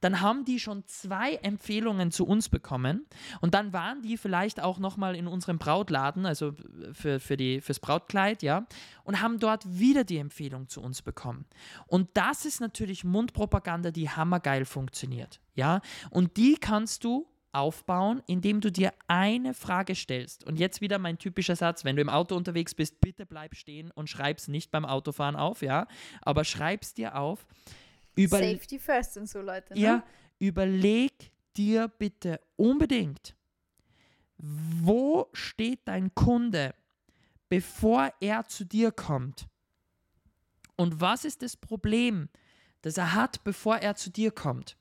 Dann 0.00 0.20
haben 0.20 0.44
die 0.44 0.60
schon 0.60 0.84
zwei 0.86 1.36
Empfehlungen 1.36 2.10
zu 2.10 2.26
uns 2.26 2.50
bekommen 2.50 3.06
und 3.40 3.54
dann 3.54 3.72
waren 3.72 4.02
die 4.02 4.18
vielleicht 4.18 4.62
auch 4.62 4.78
nochmal 4.78 5.16
in 5.16 5.26
unserem 5.26 5.58
Brautladen, 5.58 6.26
also 6.26 6.52
für, 6.92 7.20
für 7.20 7.38
die, 7.38 7.62
fürs 7.62 7.80
Brautkleid, 7.80 8.42
ja, 8.42 8.66
und 9.04 9.22
haben 9.22 9.38
dort 9.38 9.64
wieder 9.66 10.04
die 10.04 10.18
Empfehlung 10.18 10.68
zu 10.68 10.82
uns 10.82 11.00
bekommen. 11.00 11.46
Und 11.86 12.10
das 12.14 12.44
ist 12.44 12.60
natürlich 12.60 13.04
Mundpropaganda, 13.04 13.92
die 13.92 14.10
hammergeil 14.10 14.66
funktioniert, 14.66 15.40
ja, 15.54 15.80
und 16.10 16.36
die 16.36 16.56
kannst 16.56 17.04
du 17.04 17.26
aufbauen, 17.54 18.22
indem 18.26 18.60
du 18.60 18.70
dir 18.70 18.92
eine 19.06 19.54
Frage 19.54 19.94
stellst. 19.94 20.44
Und 20.44 20.58
jetzt 20.58 20.80
wieder 20.80 20.98
mein 20.98 21.18
typischer 21.18 21.56
Satz, 21.56 21.84
wenn 21.84 21.96
du 21.96 22.02
im 22.02 22.08
Auto 22.08 22.36
unterwegs 22.36 22.74
bist, 22.74 23.00
bitte 23.00 23.26
bleib 23.26 23.54
stehen 23.54 23.90
und 23.92 24.10
schreib's 24.10 24.48
nicht 24.48 24.70
beim 24.70 24.84
Autofahren 24.84 25.36
auf, 25.36 25.62
ja, 25.62 25.86
aber 26.22 26.44
schreib's 26.44 26.94
dir 26.94 27.16
auf. 27.16 27.46
Über 28.16 28.38
Safety 28.38 28.78
first 28.78 29.16
und 29.16 29.28
so, 29.28 29.40
Leute. 29.40 29.74
Ne? 29.74 29.80
ja, 29.80 30.04
überleg 30.38 31.32
dir 31.56 31.88
bitte 31.88 32.40
unbedingt, 32.56 33.34
wo 34.38 35.28
steht 35.32 35.80
dein 35.84 36.14
Kunde, 36.14 36.74
bevor 37.48 38.12
er 38.20 38.44
zu 38.46 38.64
dir 38.64 38.90
kommt? 38.92 39.46
Und 40.76 41.00
was 41.00 41.24
ist 41.24 41.42
das 41.42 41.56
Problem, 41.56 42.28
das 42.82 42.98
er 42.98 43.14
hat, 43.14 43.44
bevor 43.44 43.76
er 43.76 43.94
zu 43.94 44.10
dir 44.10 44.32
kommt? 44.32 44.76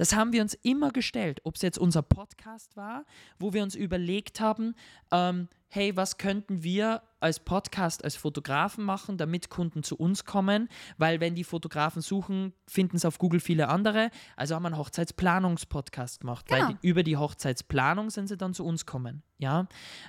Das 0.00 0.16
haben 0.16 0.32
wir 0.32 0.40
uns 0.40 0.54
immer 0.62 0.92
gestellt, 0.92 1.42
ob 1.44 1.56
es 1.56 1.60
jetzt 1.60 1.76
unser 1.76 2.00
Podcast 2.00 2.74
war, 2.74 3.04
wo 3.38 3.52
wir 3.52 3.62
uns 3.62 3.74
überlegt 3.74 4.40
haben, 4.40 4.74
ähm, 5.10 5.46
hey, 5.68 5.94
was 5.94 6.16
könnten 6.16 6.62
wir 6.62 7.02
als 7.20 7.38
Podcast, 7.38 8.02
als 8.02 8.16
Fotografen 8.16 8.82
machen, 8.82 9.18
damit 9.18 9.50
Kunden 9.50 9.82
zu 9.82 9.96
uns 9.96 10.24
kommen, 10.24 10.70
weil 10.96 11.20
wenn 11.20 11.34
die 11.34 11.44
Fotografen 11.44 12.00
suchen, 12.00 12.54
finden 12.66 12.96
es 12.96 13.04
auf 13.04 13.18
Google 13.18 13.40
viele 13.40 13.68
andere. 13.68 14.10
Also 14.36 14.54
haben 14.54 14.62
wir 14.62 14.68
einen 14.68 14.78
Hochzeitsplanungspodcast 14.78 16.20
gemacht, 16.20 16.46
weil 16.48 16.60
Genau. 16.60 16.78
die, 16.82 16.88
über 16.88 17.02
die 17.02 17.18
Hochzeitsplanung 17.18 18.08
sind 18.08 18.28
sie 18.28 18.38
dann 18.38 18.54
zu 18.54 18.64
uns 18.64 18.86
kommen. 18.86 19.22
Ja. 19.36 19.68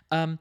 Ähm, 0.09 0.39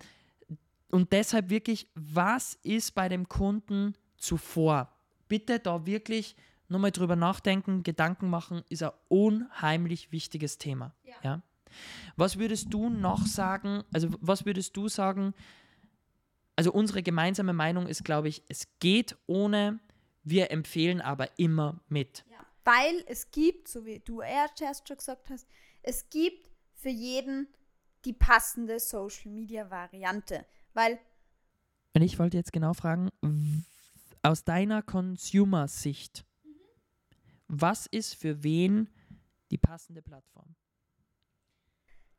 und 0.93 1.11
deshalb 1.11 1.51
wirklich, 1.51 1.89
was 1.97 2.57
ist 2.63 2.95
bei 2.95 3.09
dem 3.09 3.29
Kunden 3.29 3.95
zuvor? 4.17 4.93
Bitte 5.27 5.59
da 5.59 5.87
wirklich 5.87 6.37
nochmal 6.71 6.93
drüber 6.93 7.17
nachdenken, 7.17 7.83
Gedanken 7.83 8.31
machen, 8.31 8.63
ist 8.69 8.83
ein 8.83 8.91
unheimlich 9.09 10.13
wichtiges 10.13 10.59
Thema. 10.59 10.95
Ja. 11.05 11.15
Ja. 11.23 11.43
Was 12.17 12.39
würdest 12.39 12.73
du 12.73 12.89
noch 12.89 13.27
sagen, 13.27 13.85
also 13.93 14.09
was 14.21 14.45
würdest 14.45 14.77
du 14.77 14.89
sagen, 14.89 15.35
also 16.57 16.73
unsere 16.73 17.03
gemeinsame 17.03 17.53
Meinung 17.53 17.87
ist, 17.87 18.05
glaube 18.05 18.29
ich, 18.29 18.43
es 18.49 18.67
geht 18.81 19.17
ohne, 19.27 19.79
wir 20.25 20.51
empfehlen 20.51 21.01
aber 21.01 21.39
immer 21.39 21.81
mit. 21.89 22.25
Weil 22.65 23.03
es 23.07 23.31
gibt, 23.31 23.69
so 23.69 23.87
wie 23.87 24.01
du 24.01 24.21
erst 24.21 24.59
schon 24.87 24.97
gesagt 24.97 25.31
hast, 25.31 25.47
es 25.83 26.09
gibt 26.11 26.51
für 26.75 26.91
jeden 26.91 27.49
die 28.05 28.13
passende 28.13 28.79
Social 28.79 29.31
Media 29.31 29.71
Variante. 29.71 30.45
Weil 30.75 30.99
Und 31.95 32.03
ich 32.03 32.19
wollte 32.19 32.37
jetzt 32.37 32.53
genau 32.53 32.75
fragen, 32.75 33.11
aus 34.23 34.45
deiner 34.45 34.83
Consumer-Sicht, 34.83 36.25
was 37.51 37.87
ist 37.87 38.15
für 38.15 38.43
wen 38.45 38.89
die 39.51 39.59
passende 39.59 40.03
Plattform? 40.03 40.55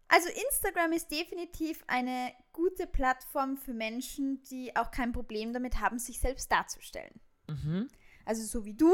Also 0.09 0.27
Instagram 0.27 0.91
ist 0.91 1.09
definitiv 1.09 1.81
eine 1.87 2.33
gute 2.51 2.85
Plattform 2.85 3.55
für 3.55 3.73
Menschen, 3.73 4.43
die 4.43 4.75
auch 4.75 4.91
kein 4.91 5.13
Problem 5.13 5.53
damit 5.53 5.79
haben, 5.79 5.99
sich 5.99 6.19
selbst 6.19 6.51
darzustellen. 6.51 7.21
Mhm. 7.47 7.87
Also 8.25 8.43
so 8.43 8.65
wie 8.65 8.73
du. 8.73 8.93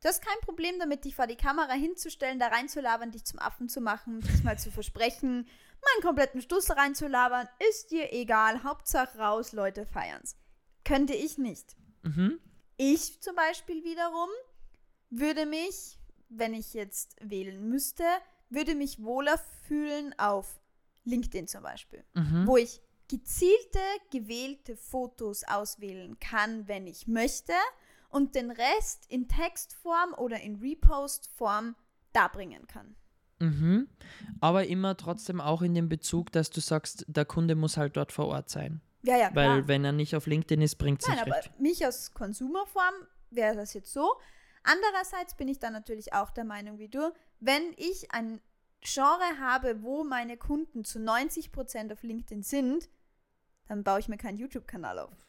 Du 0.00 0.08
hast 0.08 0.24
kein 0.24 0.38
Problem 0.42 0.78
damit, 0.78 1.04
dich 1.04 1.16
vor 1.16 1.26
die 1.26 1.36
Kamera 1.36 1.72
hinzustellen, 1.72 2.38
da 2.38 2.46
reinzulabern, 2.46 3.10
dich 3.10 3.24
zum 3.24 3.40
Affen 3.40 3.68
zu 3.68 3.80
machen, 3.80 4.20
dich 4.20 4.44
mal 4.44 4.58
zu 4.58 4.70
versprechen, 4.70 5.48
meinen 5.48 6.02
kompletten 6.02 6.40
Stuss 6.40 6.70
reinzulabern, 6.70 7.48
ist 7.68 7.90
dir 7.90 8.12
egal, 8.12 8.62
Hauptsache 8.62 9.18
raus, 9.18 9.52
Leute 9.52 9.84
feiern's. 9.84 10.36
Könnte 10.84 11.12
ich 11.12 11.38
nicht. 11.38 11.76
Mhm. 12.02 12.38
Ich 12.76 13.20
zum 13.20 13.34
Beispiel 13.34 13.84
wiederum 13.84 14.30
würde 15.10 15.46
mich, 15.46 15.98
wenn 16.28 16.54
ich 16.54 16.74
jetzt 16.74 17.16
wählen 17.20 17.68
müsste, 17.68 18.04
würde 18.48 18.74
mich 18.74 19.02
wohler 19.02 19.38
fühlen 19.66 20.14
auf 20.18 20.60
LinkedIn 21.04 21.48
zum 21.48 21.62
Beispiel, 21.62 22.04
Mhm. 22.14 22.46
wo 22.46 22.56
ich 22.56 22.80
gezielte, 23.08 23.80
gewählte 24.12 24.76
Fotos 24.76 25.42
auswählen 25.44 26.18
kann, 26.20 26.68
wenn 26.68 26.86
ich 26.86 27.06
möchte 27.08 27.52
und 28.08 28.34
den 28.34 28.50
Rest 28.50 29.06
in 29.08 29.26
Textform 29.28 30.14
oder 30.14 30.40
in 30.40 30.56
Repostform 30.56 31.74
darbringen 32.12 32.66
kann. 32.66 32.94
Mhm. 33.40 33.88
Aber 34.40 34.66
immer 34.66 34.96
trotzdem 34.96 35.40
auch 35.40 35.62
in 35.62 35.74
dem 35.74 35.88
Bezug, 35.88 36.30
dass 36.32 36.50
du 36.50 36.60
sagst, 36.60 37.04
der 37.08 37.24
Kunde 37.24 37.54
muss 37.54 37.76
halt 37.76 37.96
dort 37.96 38.12
vor 38.12 38.26
Ort 38.26 38.50
sein. 38.50 38.80
Ja, 39.02 39.16
ja, 39.16 39.30
Weil 39.34 39.54
klar. 39.56 39.68
wenn 39.68 39.84
er 39.84 39.92
nicht 39.92 40.14
auf 40.14 40.26
LinkedIn 40.26 40.60
ist, 40.60 40.76
bringt 40.76 41.00
es 41.00 41.08
Nein, 41.08 41.16
nicht 41.16 41.26
aber 41.26 41.36
recht. 41.36 41.58
mich 41.58 41.84
als 41.84 42.12
Konsumerform 42.12 42.94
wäre 43.30 43.56
das 43.56 43.72
jetzt 43.72 43.92
so. 43.92 44.14
Andererseits 44.62 45.34
bin 45.36 45.48
ich 45.48 45.58
dann 45.58 45.72
natürlich 45.72 46.12
auch 46.12 46.30
der 46.30 46.44
Meinung 46.44 46.78
wie 46.78 46.88
du, 46.88 47.12
wenn 47.40 47.62
ich 47.76 48.12
ein 48.12 48.40
Genre 48.82 49.38
habe, 49.38 49.82
wo 49.82 50.04
meine 50.04 50.36
Kunden 50.36 50.84
zu 50.84 50.98
90% 50.98 51.92
auf 51.92 52.02
LinkedIn 52.02 52.42
sind, 52.42 52.88
dann 53.68 53.84
baue 53.84 54.00
ich 54.00 54.08
mir 54.08 54.16
keinen 54.16 54.38
YouTube-Kanal 54.38 54.98
auf. 54.98 55.26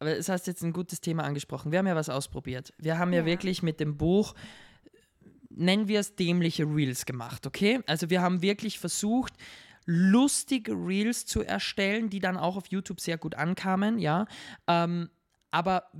Aber 0.00 0.16
es 0.16 0.28
hast 0.28 0.46
jetzt 0.46 0.62
ein 0.62 0.72
gutes 0.72 1.00
Thema 1.00 1.24
angesprochen. 1.24 1.70
Wir 1.72 1.78
haben 1.78 1.86
ja 1.86 1.94
was 1.96 2.08
ausprobiert. 2.08 2.74
Wir 2.78 2.98
haben 2.98 3.12
ja, 3.12 3.20
Ja. 3.20 3.26
wirklich 3.26 3.62
mit 3.62 3.80
dem 3.80 3.96
Buch, 3.96 4.34
nennen 5.48 5.88
wir 5.88 6.00
es 6.00 6.16
dämliche 6.16 6.64
Reels 6.64 7.06
gemacht, 7.06 7.46
okay? 7.46 7.80
Also 7.86 8.10
wir 8.10 8.20
haben 8.20 8.42
wirklich 8.42 8.78
versucht, 8.78 9.34
lustige 9.86 10.72
Reels 10.72 11.26
zu 11.26 11.42
erstellen, 11.42 12.10
die 12.10 12.18
dann 12.18 12.36
auch 12.36 12.56
auf 12.56 12.66
YouTube 12.66 13.00
sehr 13.00 13.18
gut 13.18 13.34
ankamen, 13.34 13.98
ja. 13.98 14.26
Ähm, 14.66 15.10
aber 15.50 15.90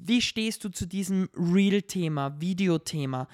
wie 0.00 0.22
stehst 0.22 0.64
du 0.64 0.68
zu 0.68 0.86
diesem 0.86 1.28
Reel-Thema, 1.34 2.40
Videothema? 2.40 3.28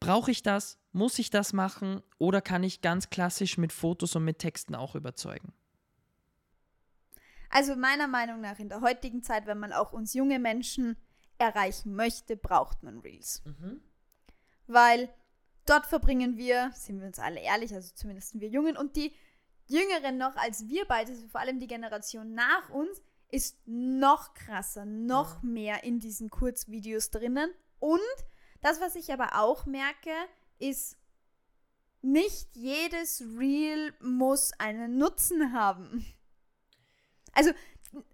Brauche 0.00 0.30
ich 0.30 0.42
das? 0.42 0.78
Muss 0.92 1.18
ich 1.18 1.30
das 1.30 1.52
machen? 1.52 2.02
Oder 2.18 2.40
kann 2.40 2.62
ich 2.62 2.80
ganz 2.80 3.10
klassisch 3.10 3.58
mit 3.58 3.72
Fotos 3.72 4.16
und 4.16 4.24
mit 4.24 4.38
Texten 4.38 4.74
auch 4.74 4.94
überzeugen? 4.94 5.52
Also 7.50 7.76
meiner 7.76 8.08
Meinung 8.08 8.40
nach 8.40 8.58
in 8.58 8.68
der 8.68 8.80
heutigen 8.80 9.22
Zeit, 9.22 9.46
wenn 9.46 9.58
man 9.58 9.72
auch 9.72 9.92
uns 9.92 10.14
junge 10.14 10.38
Menschen 10.38 10.96
erreichen 11.38 11.94
möchte, 11.94 12.36
braucht 12.36 12.82
man 12.82 12.98
Reels. 12.98 13.42
Weil 14.66 15.08
dort 15.66 15.86
verbringen 15.86 16.36
wir, 16.36 16.70
sind 16.74 17.00
wir 17.00 17.06
uns 17.06 17.18
alle 17.18 17.40
ehrlich, 17.40 17.74
also 17.74 17.90
zumindest 17.94 18.38
wir 18.38 18.48
Jungen 18.48 18.76
und 18.76 18.96
die 18.96 19.12
Jüngeren 19.66 20.16
noch 20.16 20.36
als 20.36 20.68
wir 20.68 20.86
beide, 20.86 21.12
also 21.12 21.28
vor 21.28 21.40
allem 21.40 21.60
die 21.60 21.66
Generation 21.66 22.34
nach 22.34 22.70
uns, 22.70 23.02
ist 23.30 23.58
noch 23.66 24.34
krasser, 24.34 24.84
noch 24.84 25.42
mehr 25.42 25.84
in 25.84 26.00
diesen 26.00 26.30
Kurzvideos 26.30 27.10
drinnen. 27.10 27.50
Und 27.78 28.00
das, 28.62 28.80
was 28.80 28.96
ich 28.96 29.12
aber 29.12 29.38
auch 29.40 29.66
merke, 29.66 30.10
ist, 30.58 30.96
nicht 32.00 32.48
jedes 32.54 33.22
Reel 33.38 33.92
muss 34.00 34.52
einen 34.58 34.98
Nutzen 34.98 35.52
haben. 35.52 36.04
Also 37.32 37.52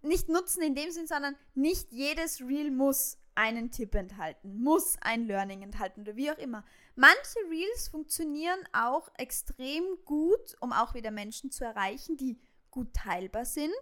nicht 0.02 0.28
Nutzen 0.28 0.62
in 0.62 0.74
dem 0.74 0.90
Sinn, 0.90 1.06
sondern 1.06 1.36
nicht 1.54 1.92
jedes 1.92 2.40
Reel 2.40 2.70
muss 2.70 3.18
einen 3.34 3.70
Tipp 3.70 3.94
enthalten, 3.94 4.62
muss 4.62 4.96
ein 5.00 5.26
Learning 5.26 5.62
enthalten 5.62 6.02
oder 6.02 6.16
wie 6.16 6.30
auch 6.30 6.38
immer. 6.38 6.64
Manche 6.94 7.38
Reels 7.50 7.88
funktionieren 7.88 8.60
auch 8.72 9.08
extrem 9.18 9.84
gut, 10.04 10.56
um 10.60 10.72
auch 10.72 10.94
wieder 10.94 11.10
Menschen 11.10 11.50
zu 11.50 11.64
erreichen, 11.64 12.16
die 12.16 12.38
gut 12.70 12.94
teilbar 12.94 13.44
sind, 13.44 13.72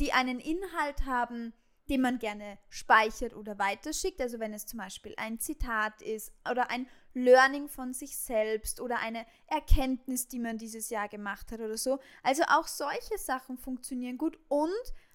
die 0.00 0.12
einen 0.12 0.40
Inhalt 0.40 1.06
haben, 1.06 1.52
den 1.88 2.00
man 2.00 2.18
gerne 2.18 2.58
speichert 2.68 3.34
oder 3.34 3.58
weiterschickt. 3.58 4.20
Also 4.20 4.38
wenn 4.40 4.52
es 4.52 4.66
zum 4.66 4.78
Beispiel 4.78 5.14
ein 5.16 5.38
Zitat 5.38 6.02
ist 6.02 6.32
oder 6.50 6.70
ein 6.70 6.88
Learning 7.14 7.68
von 7.68 7.94
sich 7.94 8.18
selbst 8.18 8.80
oder 8.80 8.98
eine 8.98 9.24
Erkenntnis, 9.46 10.28
die 10.28 10.38
man 10.38 10.58
dieses 10.58 10.90
Jahr 10.90 11.08
gemacht 11.08 11.50
hat 11.52 11.60
oder 11.60 11.78
so. 11.78 11.98
Also 12.22 12.42
auch 12.48 12.66
solche 12.66 13.18
Sachen 13.18 13.56
funktionieren 13.56 14.18
gut 14.18 14.38
und 14.48 14.70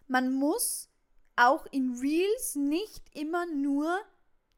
man 0.07 0.33
muss 0.33 0.89
auch 1.35 1.65
in 1.71 1.97
Reels 1.99 2.55
nicht 2.55 3.03
immer 3.15 3.45
nur 3.45 3.99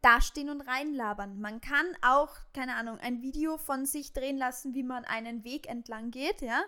dastehen 0.01 0.49
und 0.49 0.61
reinlabern. 0.61 1.39
Man 1.39 1.61
kann 1.61 1.85
auch, 2.01 2.35
keine 2.53 2.75
Ahnung, 2.75 2.97
ein 2.99 3.21
Video 3.21 3.57
von 3.57 3.85
sich 3.85 4.13
drehen 4.13 4.37
lassen, 4.37 4.73
wie 4.73 4.83
man 4.83 5.05
einen 5.05 5.43
Weg 5.43 5.67
entlang 5.67 6.11
geht, 6.11 6.41
ja, 6.41 6.63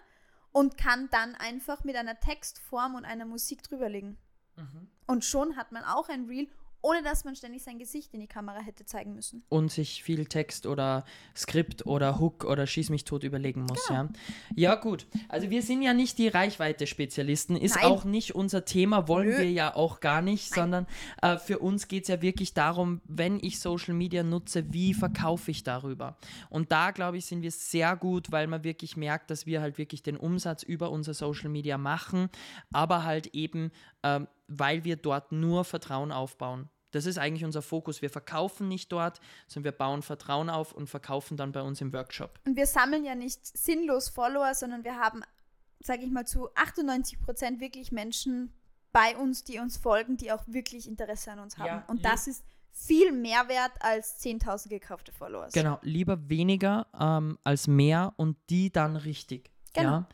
und 0.55 0.77
kann 0.77 1.09
dann 1.09 1.35
einfach 1.35 1.83
mit 1.83 1.97
einer 1.97 2.17
Textform 2.17 2.95
und 2.95 3.03
einer 3.03 3.25
Musik 3.25 3.61
drüberlegen. 3.63 4.17
Und 5.05 5.25
schon 5.25 5.57
hat 5.57 5.73
man 5.73 5.83
auch 5.83 6.07
ein 6.07 6.27
Reel, 6.27 6.47
ohne 6.85 7.01
dass 7.01 7.25
man 7.25 7.35
ständig 7.35 7.63
sein 7.63 7.79
Gesicht 7.79 8.13
in 8.13 8.19
die 8.19 8.27
Kamera 8.27 8.59
hätte 8.59 8.85
zeigen 8.85 9.15
müssen. 9.15 9.43
und 9.49 9.71
sich 9.71 10.03
viel 10.03 10.25
Text 10.27 10.67
oder 10.67 11.03
Skript 11.35 11.87
oder 11.87 12.19
Hook 12.19 12.43
oder 12.45 12.67
Schieß 12.67 12.91
mich 12.91 13.05
tot 13.05 13.23
überlegen 13.23 13.61
muss, 13.63 13.87
Genau. 13.87 14.03
ja. 14.03 14.09
Ja, 14.55 14.75
gut. 14.75 15.07
Also 15.27 15.49
wir 15.49 15.63
sind 15.63 15.81
ja 15.81 15.93
nicht 15.95 16.19
die 16.19 16.27
Reichweite-Spezialisten, 16.27 17.55
ist 17.55 17.75
Nein. 17.75 17.85
auch 17.85 18.03
nicht 18.03 18.35
unser 18.35 18.65
Thema, 18.65 19.07
wollen 19.07 19.29
Nö. 19.29 19.37
wir 19.39 19.51
ja 19.51 19.75
auch 19.75 19.99
gar 19.99 20.21
nicht, 20.21 20.51
Nein. 20.51 20.59
sondern 20.61 20.87
äh, 21.21 21.37
für 21.37 21.57
uns 21.59 21.87
geht 21.87 22.03
es 22.03 22.09
ja 22.09 22.21
wirklich 22.21 22.53
darum, 22.53 23.01
wenn 23.05 23.39
ich 23.41 23.59
Social 23.59 23.93
Media 23.95 24.21
nutze, 24.23 24.71
wie 24.73 24.93
verkaufe 24.93 25.49
ich 25.51 25.63
darüber? 25.63 26.17
Und 26.49 26.71
da, 26.71 26.91
glaube 26.91 27.17
ich, 27.17 27.25
sind 27.25 27.41
wir 27.41 27.51
sehr 27.51 27.95
gut, 27.95 28.31
weil 28.31 28.45
man 28.47 28.63
wirklich 28.63 28.95
merkt, 28.95 29.31
dass 29.31 29.45
wir 29.47 29.61
halt 29.61 29.77
wirklich 29.79 30.03
den 30.03 30.17
Umsatz 30.17 30.61
über 30.63 30.91
unser 30.91 31.13
Social 31.15 31.49
Media 31.49 31.77
machen, 31.79 32.29
aber 32.71 33.03
halt 33.03 33.27
eben, 33.33 33.71
ähm, 34.03 34.27
weil 34.47 34.83
wir 34.83 34.97
dort 34.97 35.31
nur 35.31 35.63
Vertrauen 35.63 36.11
aufbauen. 36.11 36.69
Das 36.95 37.05
ist 37.05 37.17
eigentlich 37.17 37.43
unser 37.43 37.61
Fokus. 37.61 38.01
Wir 38.01 38.09
verkaufen 38.09 38.67
nicht 38.69 38.91
dort, 38.91 39.19
sondern 39.47 39.65
wir 39.65 39.77
bauen 39.77 40.01
Vertrauen 40.01 40.49
auf 40.49 40.71
und 40.71 40.87
verkaufen 40.87 41.35
dann 41.35 41.51
bei 41.51 41.61
uns 41.61 41.81
im 41.81 41.91
Workshop. 41.91 42.39
Und 42.45 42.55
wir 42.55 42.67
sammeln 42.67 43.03
ja 43.03 43.15
nicht 43.15 43.45
sinnlos 43.45 44.07
Follower, 44.09 44.53
sondern 44.55 44.83
wir 44.85 44.95
haben, 44.95 45.21
sage 45.81 46.03
ich 46.03 46.11
mal, 46.11 46.25
zu 46.25 46.49
98 46.55 47.19
Prozent 47.19 47.59
wirklich 47.59 47.91
Menschen 47.91 48.53
bei 48.93 49.17
uns, 49.17 49.43
die 49.43 49.59
uns 49.59 49.75
folgen, 49.75 50.15
die 50.15 50.31
auch 50.31 50.43
wirklich 50.47 50.87
Interesse 50.87 51.33
an 51.33 51.39
uns 51.39 51.57
haben. 51.57 51.67
Ja, 51.67 51.83
Und 51.87 52.05
das 52.05 52.27
ist 52.27 52.45
viel 52.71 53.11
mehr 53.11 53.49
wert 53.49 53.73
als 53.79 54.23
10.000 54.23 54.69
gekaufte 54.69 55.11
Followers. 55.11 55.51
Genau, 55.51 55.79
lieber 55.81 56.29
weniger 56.29 56.87
ähm, 56.97 57.37
als 57.43 57.67
mehr 57.67 58.13
und 58.15 58.37
die 58.49 58.71
dann 58.71 58.95
richtig. 58.95 59.51
Genau. 59.73 59.89
Ja? 59.89 60.07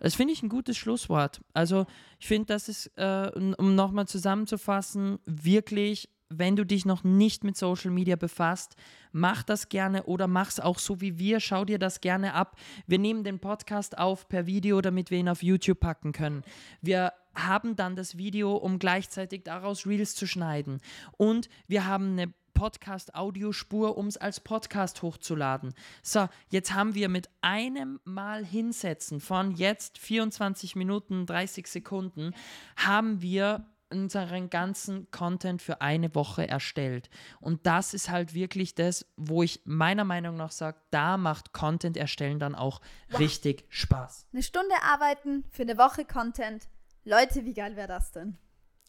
Das 0.00 0.14
finde 0.14 0.34
ich 0.34 0.42
ein 0.42 0.48
gutes 0.48 0.76
Schlusswort. 0.76 1.40
Also 1.54 1.86
ich 2.18 2.26
finde, 2.26 2.46
das 2.46 2.68
ist, 2.68 2.86
äh, 2.96 3.30
um 3.34 3.74
nochmal 3.74 4.06
zusammenzufassen, 4.06 5.18
wirklich, 5.24 6.10
wenn 6.28 6.56
du 6.56 6.64
dich 6.64 6.84
noch 6.84 7.04
nicht 7.04 7.44
mit 7.44 7.56
Social 7.56 7.90
Media 7.90 8.16
befasst, 8.16 8.76
mach 9.12 9.42
das 9.42 9.68
gerne 9.68 10.04
oder 10.04 10.26
mach's 10.26 10.60
auch 10.60 10.78
so 10.78 11.00
wie 11.00 11.18
wir. 11.18 11.40
Schau 11.40 11.64
dir 11.64 11.78
das 11.78 12.00
gerne 12.00 12.34
ab. 12.34 12.56
Wir 12.86 12.98
nehmen 12.98 13.24
den 13.24 13.38
Podcast 13.38 13.98
auf 13.98 14.28
per 14.28 14.46
Video, 14.46 14.80
damit 14.80 15.10
wir 15.10 15.18
ihn 15.18 15.28
auf 15.28 15.42
YouTube 15.42 15.80
packen 15.80 16.12
können. 16.12 16.42
Wir 16.80 17.12
haben 17.34 17.76
dann 17.76 17.96
das 17.96 18.16
Video, 18.16 18.54
um 18.56 18.78
gleichzeitig 18.78 19.42
daraus 19.44 19.86
Reels 19.86 20.14
zu 20.14 20.26
schneiden. 20.26 20.80
Und 21.16 21.48
wir 21.66 21.86
haben 21.86 22.12
eine 22.12 22.32
Podcast-Audiospur, 22.54 23.96
um 23.98 24.06
es 24.06 24.16
als 24.16 24.40
Podcast 24.40 25.02
hochzuladen. 25.02 25.74
So, 26.02 26.28
jetzt 26.48 26.72
haben 26.72 26.94
wir 26.94 27.08
mit 27.08 27.28
einem 27.42 28.00
Mal 28.04 28.44
hinsetzen 28.44 29.20
von 29.20 29.50
jetzt 29.50 29.98
24 29.98 30.76
Minuten, 30.76 31.26
30 31.26 31.66
Sekunden, 31.66 32.32
haben 32.76 33.20
wir 33.20 33.66
unseren 33.94 34.50
ganzen 34.50 35.08
Content 35.12 35.62
für 35.62 35.80
eine 35.80 36.14
Woche 36.14 36.48
erstellt. 36.48 37.08
Und 37.40 37.66
das 37.66 37.94
ist 37.94 38.10
halt 38.10 38.34
wirklich 38.34 38.74
das, 38.74 39.06
wo 39.16 39.42
ich 39.42 39.60
meiner 39.64 40.04
Meinung 40.04 40.36
nach 40.36 40.50
sage, 40.50 40.78
da 40.90 41.16
macht 41.16 41.52
Content 41.52 41.96
erstellen 41.96 42.40
dann 42.40 42.56
auch 42.56 42.80
richtig 43.18 43.64
Spaß. 43.68 44.26
Eine 44.32 44.42
Stunde 44.42 44.74
arbeiten 44.82 45.44
für 45.50 45.62
eine 45.62 45.78
Woche 45.78 46.04
Content. 46.04 46.68
Leute, 47.04 47.44
wie 47.44 47.54
geil 47.54 47.76
wäre 47.76 47.88
das 47.88 48.10
denn? 48.10 48.36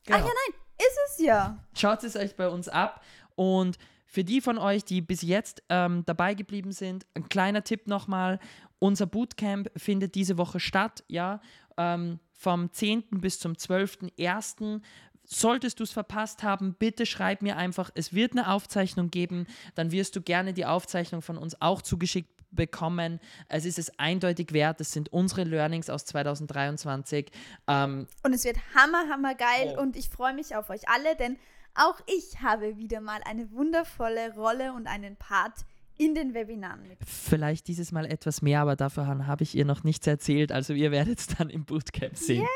Genau. 0.06 0.20
Ach 0.20 0.26
ja, 0.26 0.32
nein, 0.34 0.60
ist 0.80 1.00
es 1.08 1.26
ja. 1.26 1.64
Schaut 1.76 2.04
es 2.04 2.16
euch 2.16 2.36
bei 2.36 2.50
uns 2.50 2.68
ab. 2.68 3.04
Und 3.36 3.78
für 4.08 4.24
die 4.24 4.42
von 4.42 4.58
euch, 4.58 4.86
die 4.86 5.02
bis 5.02 5.22
jetzt 5.22 5.62
ähm, 5.70 6.04
dabei 6.06 6.34
geblieben 6.34 6.72
sind, 6.72 7.06
ein 7.14 7.30
kleiner 7.30 7.64
Tipp 7.64 7.88
nochmal. 7.88 8.40
Unser 8.80 9.06
Bootcamp 9.06 9.70
findet 9.76 10.16
diese 10.16 10.38
Woche 10.38 10.60
statt, 10.60 11.04
ja, 11.08 11.42
ähm, 11.78 12.20
vom 12.38 12.72
10. 12.72 13.04
bis 13.22 13.40
zum 13.40 13.54
12.01. 13.54 14.82
Solltest 15.28 15.80
du 15.80 15.84
es 15.84 15.92
verpasst 15.92 16.44
haben, 16.44 16.76
bitte 16.76 17.08
schreib 17.08 17.42
mir 17.42 17.58
einfach, 17.58 17.90
es 17.96 18.14
wird 18.14 18.34
eine 18.34 18.52
Aufzeichnung 18.52 19.10
geben, 19.10 19.48
dann 19.74 19.92
wirst 19.92 20.16
du 20.16 20.22
gerne 20.22 20.54
die 20.54 20.66
Aufzeichnung 20.68 21.24
von 21.24 21.38
uns 21.38 21.60
auch 21.62 21.82
zugeschickt 21.82 22.30
bekommen. 22.52 23.20
Es 23.50 23.66
ist 23.66 23.80
es 23.80 23.98
eindeutig 23.98 24.54
wert, 24.54 24.80
es 24.82 24.92
sind 24.92 25.12
unsere 25.12 25.44
Learnings 25.44 25.90
aus 25.90 26.06
2023. 26.06 27.32
Ähm, 27.68 28.08
Und 28.24 28.34
es 28.34 28.46
wird 28.46 28.58
hammer, 28.76 29.10
hammer 29.10 29.34
geil 29.36 29.76
Oh. 29.78 29.82
und 29.82 29.96
ich 29.96 30.10
freue 30.10 30.34
mich 30.34 30.56
auf 30.56 30.70
euch 30.70 30.88
alle, 30.88 31.16
denn 31.16 31.38
auch 31.74 32.00
ich 32.06 32.42
habe 32.42 32.78
wieder 32.78 33.02
mal 33.02 33.20
eine 33.26 33.52
wundervolle 33.52 34.34
Rolle 34.36 34.74
und 34.74 34.88
einen 34.88 35.16
Part 35.18 35.66
in 35.98 36.16
den 36.16 36.34
Webinaren 36.34 36.88
mit. 36.88 36.98
Vielleicht 37.06 37.68
dieses 37.68 37.92
Mal 37.92 38.06
etwas 38.06 38.42
mehr, 38.42 38.62
aber 38.62 38.76
davon 38.76 39.28
habe 39.28 39.44
ich 39.44 39.56
ihr 39.56 39.66
noch 39.66 39.84
nichts 39.84 40.08
erzählt. 40.08 40.52
Also 40.52 40.74
ihr 40.74 40.92
werdet 40.92 41.20
es 41.20 41.28
dann 41.28 41.50
im 41.50 41.66
Bootcamp 41.66 42.16
sehen. 42.16 42.48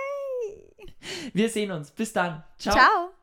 Wir 1.34 1.50
sehen 1.50 1.72
uns. 1.72 1.92
Bis 1.92 2.14
dann. 2.14 2.44
Ciao. 2.58 2.76
Ciao. 2.76 3.19